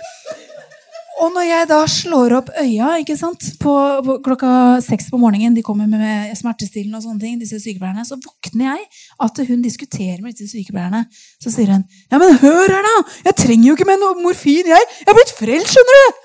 [1.23, 3.73] Og når jeg da slår opp øya ikke sant, på,
[4.03, 4.49] på klokka
[4.83, 9.05] seks på morgenen, de kommer med smertestillende og sånne ting, disse sykepleierne, så våkner jeg
[9.23, 11.05] at hun diskuterer med disse sykepleierne.
[11.39, 13.05] Så sier hun ja, men hør her, da!
[13.29, 14.91] Jeg trenger jo ikke med noe morfin, jeg!
[14.99, 16.19] Jeg har blitt frelst, skjønner du!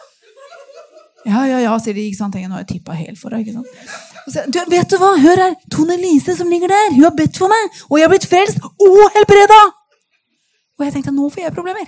[1.30, 2.08] Ja, ja, ja, sier de.
[2.10, 2.34] ikke sant?
[2.34, 3.46] Nå har jeg tippa helt for deg.
[3.46, 3.94] ikke sant?
[4.26, 5.14] Så, du, vet du hva?
[5.22, 5.56] Hør her!
[5.70, 8.66] Tone Lise som ligger der, hun har bedt for meg, og jeg har blitt frelst
[8.66, 9.62] og helbreda!
[10.84, 11.86] Og jeg tenkte nå får jeg problemer.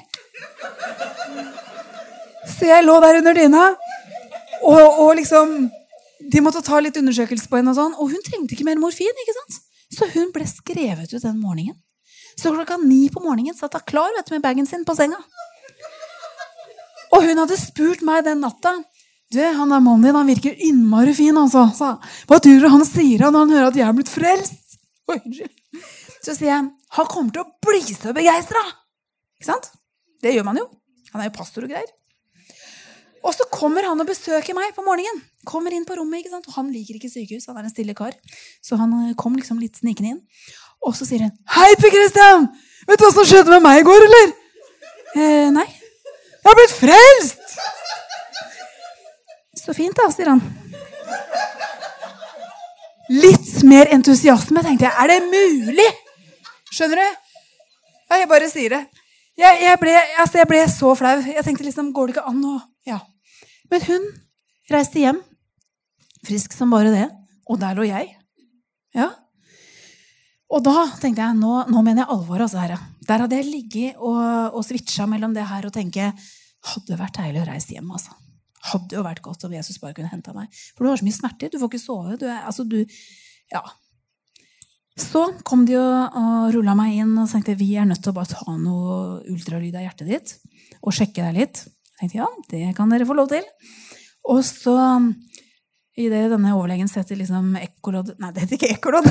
[2.49, 3.65] Så jeg lå der under dyna,
[4.65, 5.67] og, og, liksom
[6.33, 9.21] De måtte ta litt undersøkelse på henne, og sånn, og hun trengte ikke mer morfin.
[9.23, 9.59] ikke sant?
[9.93, 11.77] Så hun ble skrevet ut den morgenen.
[12.41, 15.21] Så klokka ni på morgenen satt hun klar vet du, med bagen sin på senga.
[17.13, 18.79] Og hun hadde spurt meg den natta
[19.33, 21.65] du, han er mannen din han virker innmari fin, altså.
[21.75, 21.93] Så,
[22.31, 24.77] hva tror du han sier når han hører at jeg er blitt frelst?
[25.11, 25.19] Oi,
[26.23, 28.63] så sier jeg han kommer til å bli så begeistra.
[29.37, 29.71] Ikke sant?
[30.23, 30.67] Det gjør man jo.
[31.13, 31.93] Han er jo pastor og greier.
[33.27, 35.19] Og så kommer han og besøker meg på morgenen.
[35.47, 36.47] Kommer inn på rommet, ikke sant?
[36.55, 38.15] Han liker ikke sykehus, han er en stille kar.
[38.63, 40.21] Så han eh, kom liksom litt snikende inn.
[40.87, 42.47] Og så sier han 'Hei, Per Christian!
[42.87, 44.35] Vet du hva som skjedde med meg i går, eller?'
[45.17, 45.67] Eh, nei.
[45.67, 47.57] Jeg har blitt frelst!
[49.59, 50.43] Så fint, da, sier han.
[53.11, 54.95] Litt mer entusiasme, tenkte jeg.
[55.03, 55.89] Er det mulig?
[56.71, 57.19] Skjønner du?
[58.15, 58.83] Jeg bare sier det.
[59.37, 61.17] Jeg, jeg, ble, altså jeg ble, så flau.
[61.29, 62.57] Jeg tenkte liksom Går det ikke an å
[62.89, 63.03] Ja.
[63.71, 64.05] Men hun
[64.71, 65.19] reiste hjem,
[66.27, 67.07] frisk som bare det.
[67.51, 68.13] Og der lå jeg.
[68.97, 69.11] Ja.
[70.47, 72.43] Og da tenkte jeg nå, nå mener jeg alvor.
[72.43, 72.79] altså herre.
[73.07, 76.13] Der hadde jeg ligget og, og switcha mellom det her og tenke
[76.73, 77.91] hadde vært deilig å reise hjem.
[77.91, 78.15] altså.
[78.73, 80.51] Hadde jo vært godt om Jesus bare kunne henta meg.
[80.75, 81.51] For du har så mye smerter.
[81.53, 82.17] Du får ikke sove.
[82.19, 82.81] Du er, altså, du,
[83.53, 83.63] ja.
[84.97, 88.33] Så kom de og, rulla meg inn og tenkte vi er nødt til å bare
[88.33, 90.33] ta noe ultralyd av hjertet ditt
[90.81, 91.65] og sjekke deg litt.
[91.67, 93.45] Jeg tenkte ja, det kan dere få lov til.
[94.33, 94.77] Og så
[95.97, 99.09] idet denne overlegen setter liksom ekkolodd Nei, det heter ikke ekkolodd.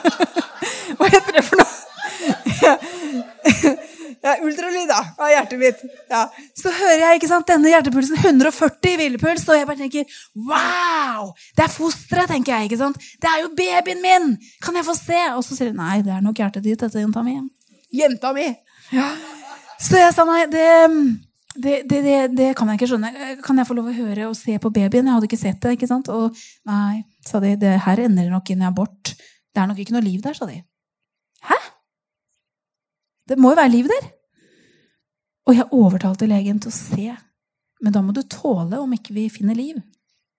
[0.98, 1.72] Hva heter det for noe?
[4.24, 5.80] Ja, ultralyd da, av hjertet mitt.
[6.08, 6.22] Ja.
[6.56, 10.14] Så hører jeg ikke sant, denne hjertepulsen 140 i hvilepuls, og jeg bare tenker
[10.48, 11.34] Wow!
[11.52, 12.70] Det er fosteret, tenker jeg.
[12.70, 12.96] ikke sant?
[13.20, 14.30] Det er jo babyen min!
[14.64, 15.20] Kan jeg få se?
[15.34, 17.36] Og så sier de nei, det er nok hjertet ditt, dette, jenta mi.
[17.92, 18.48] Jenta mi!
[18.96, 19.10] Ja.
[19.84, 20.64] Så jeg sa nei, det,
[21.60, 23.12] det, det, det, kan jeg ikke skjønne.
[23.44, 25.04] Kan jeg få lov å høre og se på babyen?
[25.04, 25.76] Jeg hadde ikke sett det.
[25.76, 26.08] ikke sant?
[26.08, 26.32] Og
[26.70, 29.12] nei, sa de, det her ender nok inn i abort.
[29.52, 30.62] Det er nok ikke noe liv der, sa de.
[31.44, 31.60] Hæ?
[33.28, 34.13] Det må jo være liv der.
[35.44, 37.08] Og jeg overtalte legen til å se.
[37.84, 39.80] Men da må du tåle om ikke vi finner liv,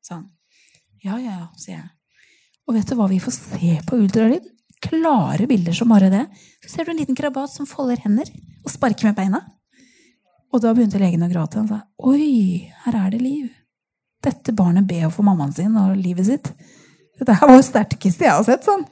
[0.02, 0.30] sa han.
[1.06, 1.90] Ja, ja, ja, sier jeg.
[2.66, 4.48] Og vet du hva vi får se på ultralyd?
[4.82, 6.24] Klare bilder som bare det.
[6.64, 8.32] Så ser du en liten krabat som folder hender
[8.64, 9.44] og sparker med beina.
[10.54, 11.62] Og da begynte legen å gråte.
[11.62, 13.52] Han sa oi, her er det liv.
[14.26, 16.50] Dette barnet ber jo for mammaen sin og livet sitt.
[17.20, 18.66] Dette her var det sterkeste jeg har sett.
[18.66, 18.88] sånn.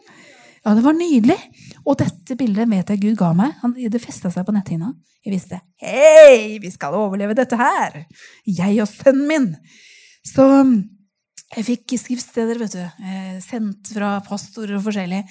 [0.64, 1.38] Ja, det var nydelig.
[1.84, 3.58] Og dette bildet vet jeg Gud ga meg.
[3.92, 4.94] Det festa seg på netthinna.
[5.24, 8.04] Jeg visste hei, vi skal overleve dette her.
[8.48, 9.50] Jeg og sønnen min.
[10.28, 10.46] Så
[11.54, 15.24] jeg fikk skriftsteder vet du, eh, sendt fra pastorer og forskjellig.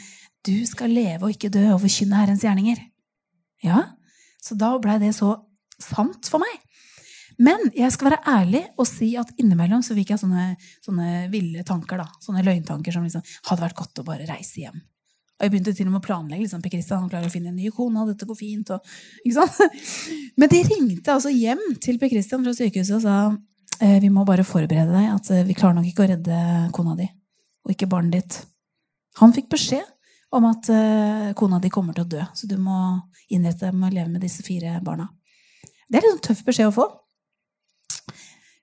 [0.44, 2.78] Du skal leve og ikke dø og forkynne Herrens gjerninger.
[3.64, 3.84] Ja,
[4.42, 5.36] Så da blei det så
[5.78, 6.56] sant for meg.
[7.38, 11.62] Men jeg skal være ærlig og si at innimellom så fikk jeg sånne, sånne ville
[11.62, 11.96] tanker.
[12.02, 14.82] da, Sånne løgntanker som liksom hadde vært godt å bare reise hjem.
[15.43, 16.45] Og jeg begynte til og med å planlegge.
[16.45, 18.68] liksom, Per Kristian klarer å finne en ny kone, og dette går fint.
[18.70, 18.93] Og,
[19.26, 19.80] ikke sant?
[20.38, 23.16] Men de ringte altså hjem til Per Christian fra sykehuset og sa
[23.82, 26.38] eh, vi må bare forberede deg, at eh, vi klarer nok ikke å redde
[26.78, 27.09] kona di.
[27.66, 28.38] Og ikke barnet ditt.
[29.18, 29.82] Han fikk beskjed
[30.38, 32.78] om at eh, kona di kommer til å dø, så du må
[33.34, 35.11] innrette deg med å leve med disse fire barna.
[35.90, 36.86] Det er sånn tøff beskjed å få.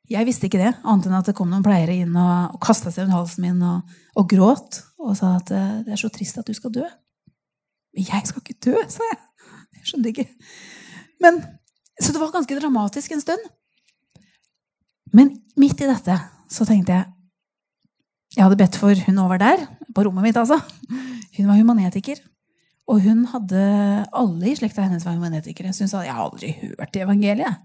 [0.09, 2.89] Jeg visste ikke det, annet enn at det kom noen pleiere inn og, og kasta
[2.89, 6.39] seg rundt halsen min og, og, gråt og sa at eh, det er så trist
[6.41, 6.85] at du skal dø.
[7.93, 9.19] Men jeg skal ikke dø, sa jeg.
[9.77, 10.25] Jeg skjønte ikke.
[11.21, 11.39] Men,
[12.01, 13.45] så det var ganske dramatisk en stund.
[15.13, 15.31] Men
[15.61, 16.17] midt i dette
[16.49, 17.07] så tenkte jeg
[18.35, 19.63] Jeg hadde bedt for hun over der,
[19.95, 20.59] på rommet mitt, altså.
[21.37, 22.19] Hun var humanetiker.
[22.89, 23.61] Og hun hadde
[24.13, 25.73] Alle i slekta hennes var humanetikere.
[25.73, 27.61] Så hun sa jeg har aldri hørt evangeliet.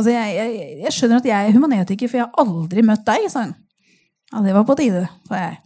[0.00, 3.26] Altså, jeg, jeg, jeg, skjønner at jeg er humanetiker, for jeg har aldri møtt deg,
[3.28, 3.52] sa hun.
[4.30, 5.58] Ja, det var på tide, sa jeg.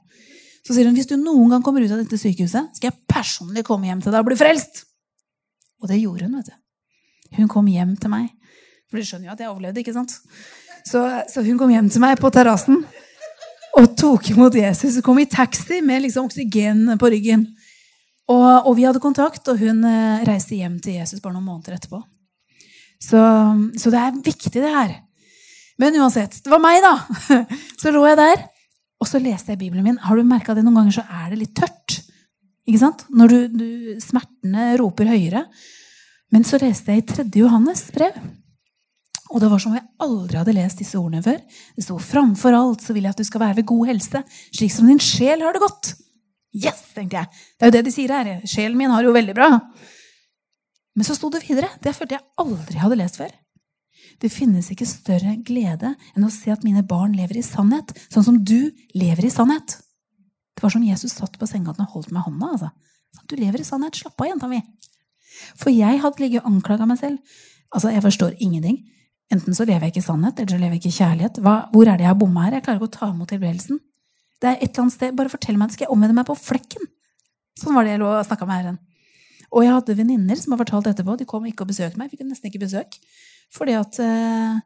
[0.64, 3.62] Så sier hun hvis du noen gang kommer ut av dette sykehuset, skal jeg personlig
[3.68, 4.82] komme hjem til deg og bli frelst.
[5.84, 6.56] Og det gjorde hun, vet du.
[7.38, 8.30] Hun kom hjem til meg.
[8.90, 10.16] For du skjønner jo at jeg overlevde, ikke sant?
[10.88, 12.82] Så, så hun kom hjem til meg på terrassen.
[13.78, 14.98] og tok imot Jesus.
[14.98, 17.46] Hun kom i taxi med liksom oksygen på ryggen.
[18.30, 21.76] Og, og, vi hadde kontakt, og hun eh, reiste hjem til Jesus bare noen måneder
[21.76, 22.00] etterpå.
[23.02, 23.20] Så,
[23.78, 24.96] så, det er viktig, det her.
[25.80, 26.94] Men uansett, det var meg, da.
[27.80, 28.44] Så lå jeg der,
[29.02, 29.98] og så leste jeg Bibelen min.
[30.00, 31.98] Har du merka det noen ganger, så er det litt tørt.
[32.64, 33.02] Ikke sant?
[33.12, 33.66] Når du, du,
[34.00, 35.42] smertene roper høyere.
[36.32, 37.26] Men så leste jeg i 3.
[37.42, 38.16] Johannes brev.
[39.34, 41.40] Og det var som om jeg aldri hadde lest disse ordene før.
[41.74, 44.22] Det sto framfor alt så vil jeg at du skal være ved god helse,
[44.54, 45.94] slik som din sjel har det godt.
[46.54, 47.42] Yes, tenkte jeg.
[47.58, 48.32] Det er jo det de sier her.
[48.46, 49.48] Sjelen min har det jo veldig bra.
[50.94, 51.70] Men så sto det videre.
[51.82, 53.32] Det følte jeg aldri hadde lest før.
[54.22, 58.26] Det finnes ikke større glede enn å se at mine barn lever i sannhet, sånn
[58.26, 59.78] som du lever i sannhet.
[60.54, 62.52] Det var som Jesus satt på sengekanten og holdt meg hånda.
[62.54, 62.70] altså.
[63.30, 63.98] Du lever i sannhet.
[63.98, 64.60] Slapp av, jenta mi.
[65.58, 67.18] For jeg hadde ligget og anklaga meg selv.
[67.74, 68.84] Altså, Jeg forstår ingenting.
[69.32, 71.38] Enten så lever jeg ikke i sannhet, eller så lever jeg ikke i kjærlighet.
[71.42, 72.58] Hva, hvor er det jeg har bomma her?
[72.58, 73.80] Jeg klarer ikke å ta imot tilbedelsen.
[74.40, 76.36] Det er et eller annet sted, Bare fortell meg det, skal jeg omvende meg på
[76.38, 76.90] flekken.
[77.58, 78.78] Sånn var det jeg lå og snakka med Herren.
[79.54, 81.14] Og jeg hadde venninner som har fortalt etterpå.
[81.20, 82.10] De kom ikke og besøkte meg.
[82.10, 82.96] Jeg fikk nesten ikke besøk.
[83.54, 84.56] Fordi at uh,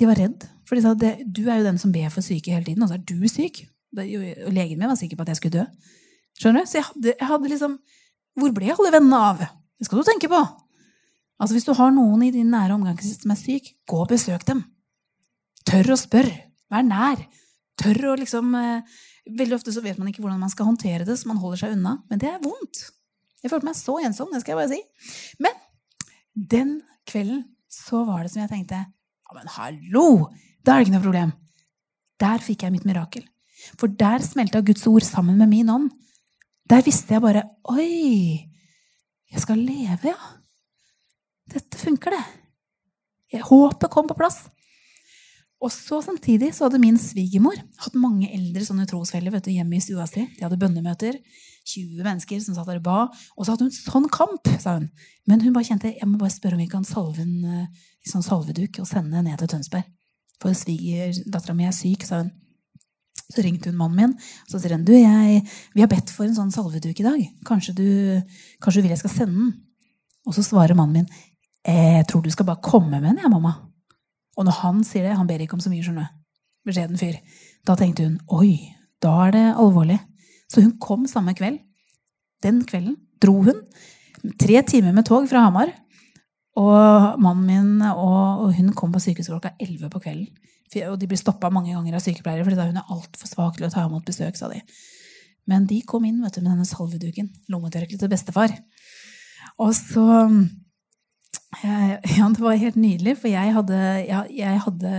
[0.00, 0.46] de var redd.
[0.66, 2.90] For de sa at du er jo den som ber for syke hele tiden, og
[2.90, 3.62] så er du syk.
[3.92, 5.66] Og legen min var sikker på at jeg skulle dø.
[6.40, 6.70] Skjønner du?
[6.70, 7.74] Så jeg hadde, jeg hadde liksom
[8.40, 9.42] Hvor ble alle vennene av?
[9.76, 10.40] Det skal du tenke på.
[11.42, 14.46] Altså Hvis du har noen i din nære omgangskrets som er syk, gå og besøk
[14.48, 14.62] dem.
[15.68, 16.48] Tør å spørre.
[16.72, 17.20] Vær nær.
[17.82, 21.14] Tør å liksom eh, Veldig ofte så vet man ikke hvordan man skal håndtere det,
[21.14, 21.92] så man holder seg unna.
[22.10, 22.80] Men det er vondt.
[23.42, 24.80] Jeg følte meg så ensom, det skal jeg bare si.
[25.42, 25.58] Men
[26.34, 26.76] den
[27.08, 30.06] kvelden så var det som jeg tenkte Ja, men hallo!
[30.62, 31.32] Da er det ikke noe problem.
[32.22, 33.24] Der fikk jeg mitt mirakel.
[33.78, 35.90] For der smelta Guds ord sammen med min ånd.
[36.70, 38.48] Der visste jeg bare Oi!
[39.32, 40.32] Jeg skal leve, ja.
[41.52, 43.40] Dette funker, det.
[43.48, 44.44] Håpet kom på plass.
[45.62, 49.78] Og så Samtidig så hadde min svigermor hatt mange eldre sånne trosfeller vet du, hjemme
[49.78, 50.26] i stua si.
[50.36, 51.18] De hadde bønnemøter.
[51.68, 52.98] 20 mennesker som satt der og ba.
[53.36, 54.90] Og så hadde hun sånn kamp, sa hun.
[55.30, 58.24] Men hun bare kjente jeg må bare spørre om vi kan salve en eh, sånn
[58.26, 59.88] salveduk og sende ned til Tønsberg.
[60.42, 62.32] For svigerdattera mi er syk, sa hun.
[63.32, 65.42] Så ringte hun mannen min og så sier hun, du, jeg,
[65.72, 67.20] vi har bedt for en sånn salveduk i dag.
[67.48, 67.86] Kanskje du,
[68.60, 69.52] kanskje du vil jeg skal sende den?
[70.28, 71.12] Og så svarer mannen min
[71.62, 73.52] jeg tror du skal bare komme med den, jeg, mamma.
[74.36, 76.18] Og når han sier det, han ber ikke om så mye, skjønner du.
[76.66, 77.18] Beskjeden fyr.
[77.66, 79.98] Da tenkte hun oi, da er det alvorlig.
[80.52, 81.62] Så hun kom samme kveld.
[82.44, 83.64] Den kvelden dro hun.
[84.38, 85.72] Tre timer med tog fra Hamar.
[86.60, 90.28] Og mannen min og, hun kom på sykehuset klokka 11 på kvelden.
[90.88, 93.72] Og de ble stoppa mange ganger av sykepleiere fordi hun er altfor svak til å
[93.72, 94.60] ta imot besøk, sa de.
[95.48, 97.30] Men de kom inn vet du, med denne salveduken.
[97.52, 98.54] lommetørkleet til bestefar.
[99.60, 100.04] Og så
[101.62, 104.92] Ja, det var helt nydelig, for jeg hadde Jeg, jeg hadde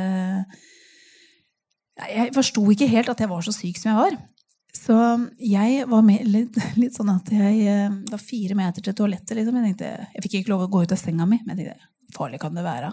[1.97, 4.32] Jeg forsto ikke helt at jeg var så syk som jeg var.
[4.73, 4.95] Så
[5.37, 9.35] jeg var med, litt, litt, sånn at jeg eh, var fire meter til toalettet.
[9.37, 9.57] Liksom.
[9.59, 11.39] Jeg, tenkte, jeg fikk ikke lov å gå ut av senga mi.
[11.45, 12.89] Men jeg tenkte, farlig kan det være?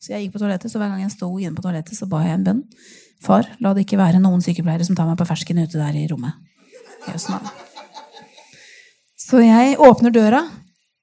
[0.00, 2.22] Så jeg gikk på toalettet, så hver gang jeg sto inne på toalettet, så ba
[2.24, 2.62] jeg en bønn.
[3.20, 6.06] Far, la det ikke være noen sykepleiere som tar meg på fersken ute der i
[6.08, 6.38] rommet.
[9.20, 10.40] Så jeg åpner døra,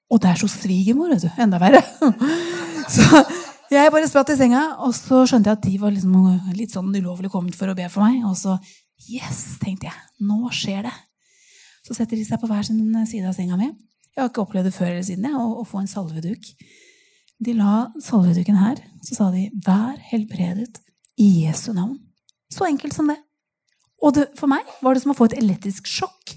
[0.10, 1.30] og der sto svigermor, vet du.
[1.42, 1.84] Enda verre.
[2.96, 3.22] Så
[3.70, 6.94] jeg bare spratt i senga, og så skjønte jeg at de var liksom litt sånn
[6.96, 8.22] ulovlig kommet for å be for meg.
[8.24, 8.54] Og så
[9.06, 10.00] Yes, tenkte jeg.
[10.26, 10.96] Nå skjer det.
[11.86, 13.70] Så setter de seg på hver sin side av senga mi.
[14.18, 16.50] Jeg har ikke opplevd det før eller siden jeg, å, å få en salveduk.
[17.38, 18.82] De la salveduken her.
[19.06, 20.82] Så sa de 'Vær helbredet
[21.22, 22.00] i Jesu navn'.
[22.50, 23.20] Så enkelt som det.
[24.02, 26.34] Og det, for meg var det som å få et elektrisk sjokk.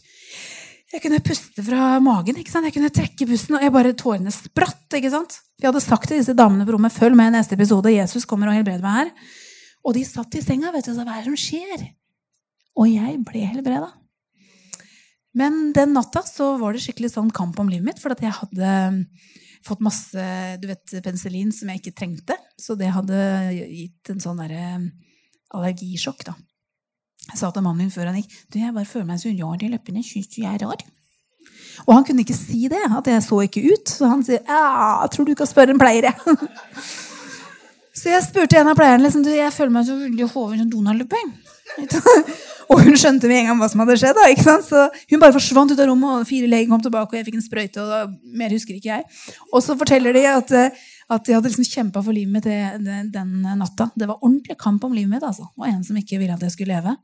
[0.92, 2.36] Jeg kunne puste fra magen.
[2.36, 2.66] ikke sant?
[2.66, 4.88] Jeg kunne trekke pusten, og jeg bare tårene spratt.
[4.92, 5.40] ikke sant?
[5.61, 7.94] Vi hadde sagt til disse damene på rommet 'Følg med i neste episode.
[7.94, 9.12] Jesus kommer og helbreder meg her'.
[9.84, 11.99] Og de satt i senga vet du, og sa 'Hva er det som skjer?'
[12.79, 13.91] Og jeg ble helbreda.
[15.37, 18.03] Men den natta så var det skikkelig sånn kamp om livet mitt.
[18.03, 18.71] For at jeg hadde
[19.66, 20.27] fått masse
[20.61, 22.37] du vet, penicillin som jeg ikke trengte.
[22.59, 23.18] Så det hadde
[23.55, 24.79] gitt en sånn derre
[25.55, 26.37] allergisjokk, da.
[27.31, 29.62] Jeg sa til mannen min før han gikk du, jeg bare føler meg så rar
[29.62, 30.03] i leppene.
[30.07, 30.83] Syns du jeg er rar?
[31.87, 33.93] Og han kunne ikke si det, at jeg så ikke ut.
[33.93, 36.11] Så han sier jeg tror du kan spørre en pleier,
[38.01, 40.73] så jeg spurte en av pleierne liksom, du, jeg føler meg så veldig hoven som
[40.73, 41.21] Donald-luppe.
[42.71, 44.18] Og hun skjønte med en gang hva som hadde skjedd.
[44.18, 44.55] Da?
[44.62, 47.39] Så hun bare forsvant ut av rommet, og fire leger kom tilbake, og jeg fikk
[47.41, 47.83] en sprøyte.
[47.83, 49.07] og Mer husker ikke jeg.
[49.51, 50.53] Og så forteller de at,
[51.11, 53.89] at de hadde liksom kjempa for livet mitt den, den, natta.
[53.99, 55.27] Det var ordentlig kamp om livet mitt.
[55.27, 55.49] altså.
[55.59, 56.95] Og en som ikke ville at jeg skulle leve.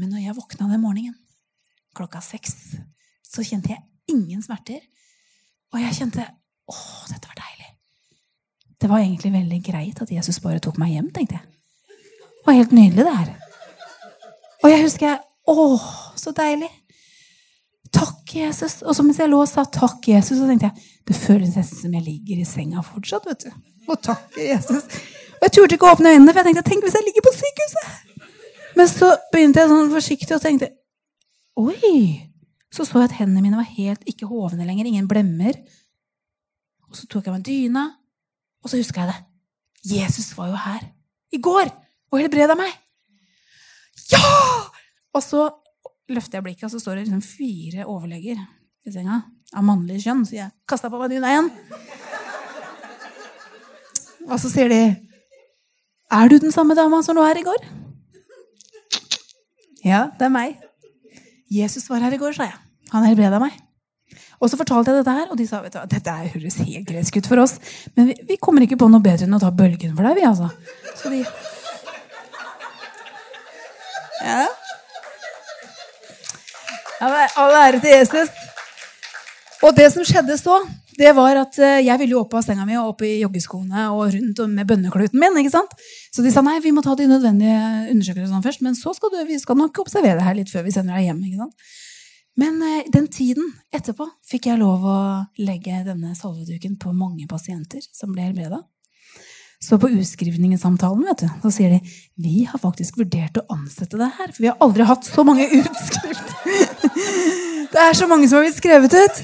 [0.00, 1.18] Men når jeg våkna den morgenen
[1.92, 2.56] klokka seks,
[3.28, 4.80] så kjente jeg ingen smerter.
[5.72, 6.76] Og jeg kjente å,
[7.12, 7.72] dette var deilig.
[8.80, 11.48] Det var egentlig veldig greit at Jesus bare tok meg hjem, tenkte jeg.
[11.92, 13.51] Det var helt nydelig, det her.
[14.62, 15.20] Og jeg husker jeg
[15.52, 15.54] Å,
[16.14, 16.68] så deilig!
[17.92, 18.78] Takk, Jesus.
[18.86, 21.80] Og så mens jeg lå og sa takk, Jesus, så tenkte jeg det føles nesten
[21.80, 23.26] som jeg ligger i senga fortsatt.
[23.26, 23.50] vet du.
[23.90, 24.86] Og takke Jesus.
[25.40, 27.34] Og jeg turte ikke å åpne øynene, for jeg tenkte tenk hvis jeg ligger på
[27.34, 28.30] sykehuset.
[28.78, 30.70] Men så begynte jeg sånn forsiktig og tenkte
[31.60, 32.30] oi.
[32.72, 34.88] Så så jeg at hendene mine var helt ikke hovne lenger.
[34.88, 35.58] Ingen blemmer.
[36.88, 37.84] Og så tok jeg meg dyna,
[38.62, 39.20] og så huska jeg det.
[39.96, 40.86] Jesus var jo her
[41.34, 41.66] i går
[42.12, 42.72] og helbreda meg.
[44.12, 44.22] Ja!
[45.16, 45.46] Og så
[46.12, 49.18] løfter jeg blikket, og så står det liksom fire overleger i senga
[49.52, 50.24] av mannlig kjønn.
[50.24, 51.50] Så jeg kasta på meg dyna igjen.
[54.28, 54.80] Og så sier de
[56.12, 57.60] Er du den samme dama som lå her i går?
[59.84, 60.56] Ja, det er meg.
[61.52, 62.58] Jesus var her i går, sa jeg.
[62.92, 63.56] Han helbreda meg.
[64.42, 67.18] Og så fortalte jeg dette her, og de sa vet du, dette høres helt gresk
[67.18, 67.56] ut for oss.
[67.96, 70.24] Men vi, vi, kommer ikke på noe bedre enn å ta bølgen for deg, vi,
[70.26, 70.50] altså.
[70.98, 71.22] Så de
[74.22, 74.46] Ja.
[77.02, 78.30] All ære til Jesus.
[79.62, 80.60] Og det som skjedde så,
[80.98, 83.88] det var at eh, jeg ville jo opp av senga mi og opp i joggeskoene
[83.94, 85.38] og rundt med bønnekluten min.
[85.40, 85.72] ikke sant?
[86.14, 87.58] Så de sa nei, vi må ta de nødvendige
[87.94, 88.64] undersøkelsene først.
[88.66, 91.08] Men så skal du, vi skal nok observere det her litt før vi sender deg
[91.08, 91.22] hjem.
[91.28, 91.72] ikke sant?
[92.42, 94.98] Men eh, den tiden etterpå fikk jeg lov å
[95.42, 98.62] legge denne salveduken på mange pasienter som ble helbreda.
[99.62, 101.80] Så på utskrivningssamtalen vet du, så sier de
[102.22, 104.32] vi har faktisk vurdert å ansette deg her.
[104.34, 106.32] For vi har aldri hatt så mange utskrift.
[107.72, 109.20] Det er så mange som har blitt skrevet ut.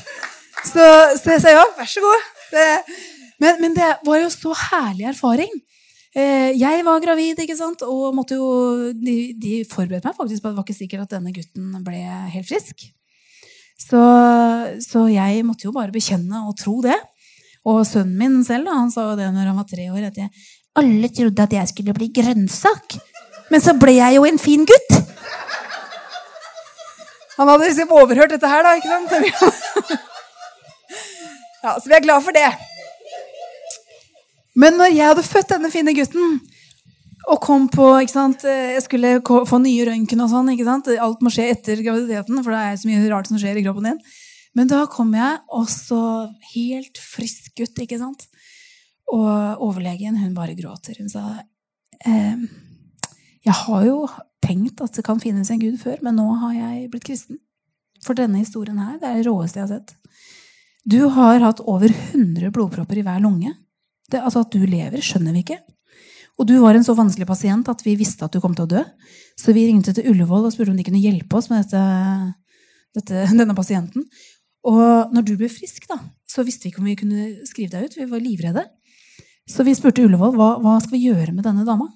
[0.64, 0.84] Så,
[1.18, 2.28] så jeg sa ja, vær så god.
[2.53, 2.68] Det,
[3.43, 5.51] men, men, det var jo så herlig erfaring.
[6.16, 7.82] Eh, jeg var gravid, ikke sant?
[7.84, 11.18] og måtte jo, de, de forberedte meg faktisk på at det var ikke sikkert at
[11.18, 12.01] denne gutten ble
[12.32, 12.89] helt frisk.
[13.78, 14.01] Så,
[14.82, 16.97] så jeg måtte jo bare bekjenne og tro det.
[17.69, 20.31] Og sønnen min selv han sa det når han var tre år, at jeg,
[20.79, 22.99] alle trodde at jeg skulle bli grønnsak.
[23.53, 24.99] Men så ble jeg jo en fin gutt.
[27.39, 28.77] Han hadde liksom overhørt dette her, da.
[28.79, 29.99] ikke sant?
[31.59, 32.47] Ja, Så vi er glad for det.
[34.59, 36.39] Men når jeg hadde født denne fine gutten,
[37.29, 40.53] og kom på ikke sant, Jeg skulle få nye røntgen og sånn.
[40.55, 40.89] ikke sant?
[41.03, 43.91] Alt må skje etter graviditeten, for det er så mye rart som skjer i kroppen
[43.91, 43.99] din.
[44.57, 45.99] Men da kom jeg også
[46.55, 48.25] helt frisk ut, ikke sant?
[49.13, 50.99] Og overlegen hun bare gråter.
[51.01, 51.25] Hun sa
[52.07, 52.49] ehm,
[53.45, 54.03] Jeg har jo
[54.45, 57.41] tenkt at det kan finnes en gud før, men nå har jeg blitt kristen.
[58.05, 59.97] For denne historien her, det er det råeste jeg har sett.
[60.89, 63.53] Du har hatt over 100 blodpropper i hver lunge.
[64.09, 65.59] Det, altså At du lever, skjønner vi ikke.
[66.39, 68.71] Og du var en så vanskelig pasient at vi visste at du kom til å
[68.71, 68.83] dø.
[69.39, 71.83] Så vi ringte til Ullevål og spurte om de kunne hjelpe oss med dette,
[72.97, 74.07] dette, denne pasienten.
[74.69, 75.97] Og når du ble frisk, da,
[76.29, 77.97] så visste vi ikke om vi kunne skrive deg ut.
[77.97, 78.64] Vi var livredde.
[79.49, 81.89] Så vi spurte Ullevål hva, hva skal vi gjøre med denne dama.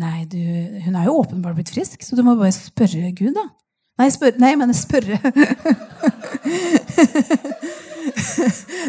[0.00, 0.38] Nei, du,
[0.84, 3.46] hun er jo åpenbart blitt frisk, så du må bare spørre Gud, da.
[4.00, 5.18] Nei, spør, nei jeg mener spørre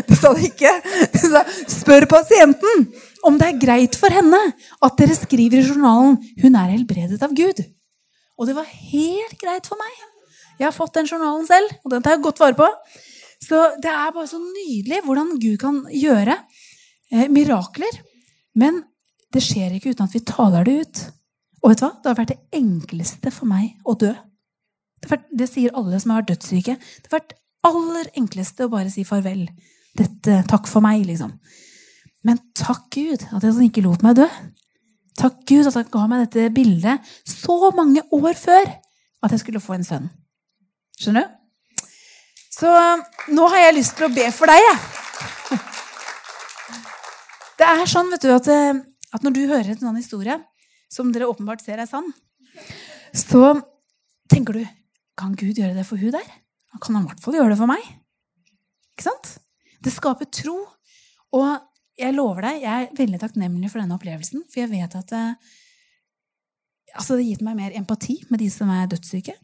[0.08, 0.72] Det sa det ikke.
[1.12, 1.42] Det sa,
[1.74, 2.86] spør pasienten
[3.28, 4.40] om det er greit for henne
[4.82, 7.62] at dere skriver i journalen 'Hun er helbredet av Gud'.
[8.40, 9.94] Og det var helt greit for meg.
[10.62, 12.68] Jeg har fått den journalen selv, og den tar jeg godt vare på.
[13.42, 17.98] Så det er bare så nydelig hvordan Gud kan gjøre eh, mirakler.
[18.62, 18.84] Men
[19.34, 21.02] det skjer ikke uten at vi taler det ut.
[21.64, 21.92] Og vet du hva?
[21.98, 24.12] Det har vært det enkleste for meg å dø.
[25.02, 26.78] Det, vært, det sier alle som har vært dødssyke.
[26.78, 27.36] Det har vært
[27.66, 29.48] aller enkleste å bare si farvel.
[29.98, 31.34] Dette, takk for meg, liksom.
[32.28, 34.30] Men takk Gud at jeg ikke lot meg dø.
[35.18, 38.68] Takk Gud at han ga meg dette bildet så mange år før
[39.22, 40.10] at jeg skulle få en sønn.
[41.02, 41.38] Skjønner du?
[42.52, 42.70] Så
[43.34, 45.58] nå har jeg lyst til å be for deg, jeg.
[47.62, 48.82] Det er sånn vet du, at, eh,
[49.14, 50.36] at når du hører en sånn historie,
[50.92, 52.10] som dere åpenbart ser er sann,
[53.16, 53.56] så
[54.32, 54.64] tenker du
[55.18, 56.28] Kan Gud gjøre det for hun der?
[56.74, 57.84] Han kan i hvert fall gjøre det for meg.
[58.94, 59.34] Ikke sant?
[59.84, 60.56] Det skaper tro.
[61.38, 61.50] Og
[62.00, 64.46] jeg lover deg, jeg er veldig takknemlig for denne opplevelsen.
[64.50, 68.50] For jeg vet at det, eh, altså det har gitt meg mer empati med de
[68.54, 69.36] som er dødssyke.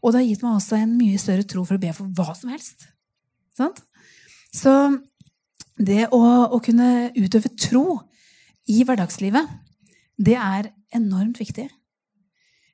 [0.00, 2.34] Og det har gitt meg også en mye større tro for å be for hva
[2.38, 2.88] som helst.
[3.56, 3.82] Sant?
[4.54, 4.72] Så
[5.80, 6.20] det å,
[6.50, 8.00] å, kunne utøve tro
[8.70, 9.48] i hverdagslivet,
[10.20, 11.68] det er enormt viktig.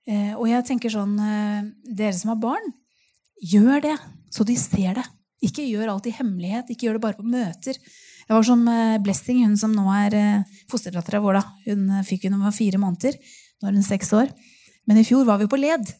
[0.06, 2.72] Eh, og jeg tenker sånn eh, Dere som har barn,
[3.42, 3.96] gjør det
[4.32, 5.04] så de ser det.
[5.44, 6.70] Ikke gjør alt i hemmelighet.
[6.72, 7.78] Ikke gjør det bare på møter.
[8.26, 11.38] Jeg var som eh, Blessing, hun som nå er eh, fosterdattera vår.
[11.38, 11.44] da.
[11.68, 13.18] Hun eh, fikk hun var fire måneder.
[13.60, 14.32] Nå er hun seks år.
[14.88, 15.92] Men i fjor var vi på led.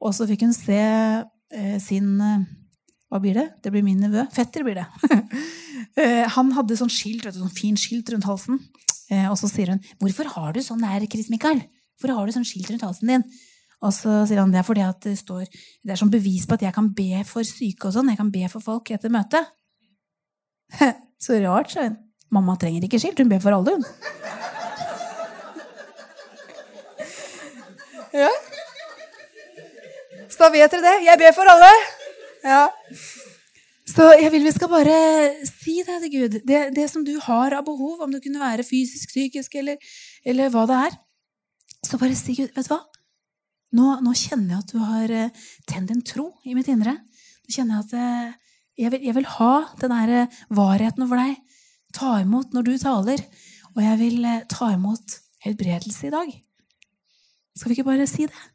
[0.00, 2.48] Og så fikk hun se eh, sin eh,
[3.10, 3.46] Hva blir det?
[3.64, 4.24] Det blir min nevø.
[4.32, 4.86] Fetter blir det.
[6.00, 8.60] eh, han hadde sånn skilt, du, sånn fin skilt rundt halsen.
[9.10, 11.64] Eh, og så sier hun 'Hvorfor har du sånn der, Chris Mikael?
[11.98, 13.26] Hvorfor har du sånn skilt rundt halsen din?'
[13.80, 16.52] Og så sier han det er fordi at det står Det er som bevis på
[16.52, 18.12] at jeg kan be for syke og sånn.
[18.12, 19.48] Jeg kan be for folk etter møtet.
[21.20, 21.96] Så rart, sa hun.
[22.30, 23.84] Mamma trenger ikke skilt, hun ber for alle, hun.
[28.10, 28.26] Ja.
[30.40, 31.00] Da vet dere det.
[31.04, 31.68] Jeg ber for alle.
[32.40, 32.62] Ja.
[33.90, 34.96] Så jeg vil vi skal bare
[35.44, 36.36] si det til Gud.
[36.48, 39.76] Det, det som du har av behov, om det kunne være fysisk, psykisk eller,
[40.24, 40.96] eller hva det er.
[41.84, 42.80] Så bare si Gud, vet du hva?
[43.76, 46.94] Nå, nå kjenner jeg at du har uh, tent en tro i mitt indre.
[46.96, 51.20] Nå kjenner jeg at uh, jeg, vil, jeg, vil, ha den der varigheten varheten over
[51.20, 51.58] deg.
[51.94, 53.26] Ta imot når du taler.
[53.74, 56.32] Og jeg vil ta imot helbredelse i dag.
[57.58, 58.48] Skal vi ikke bare si det?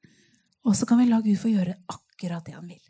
[0.66, 2.82] Og så kan vi la Gud få gjøre akkurat det han vil.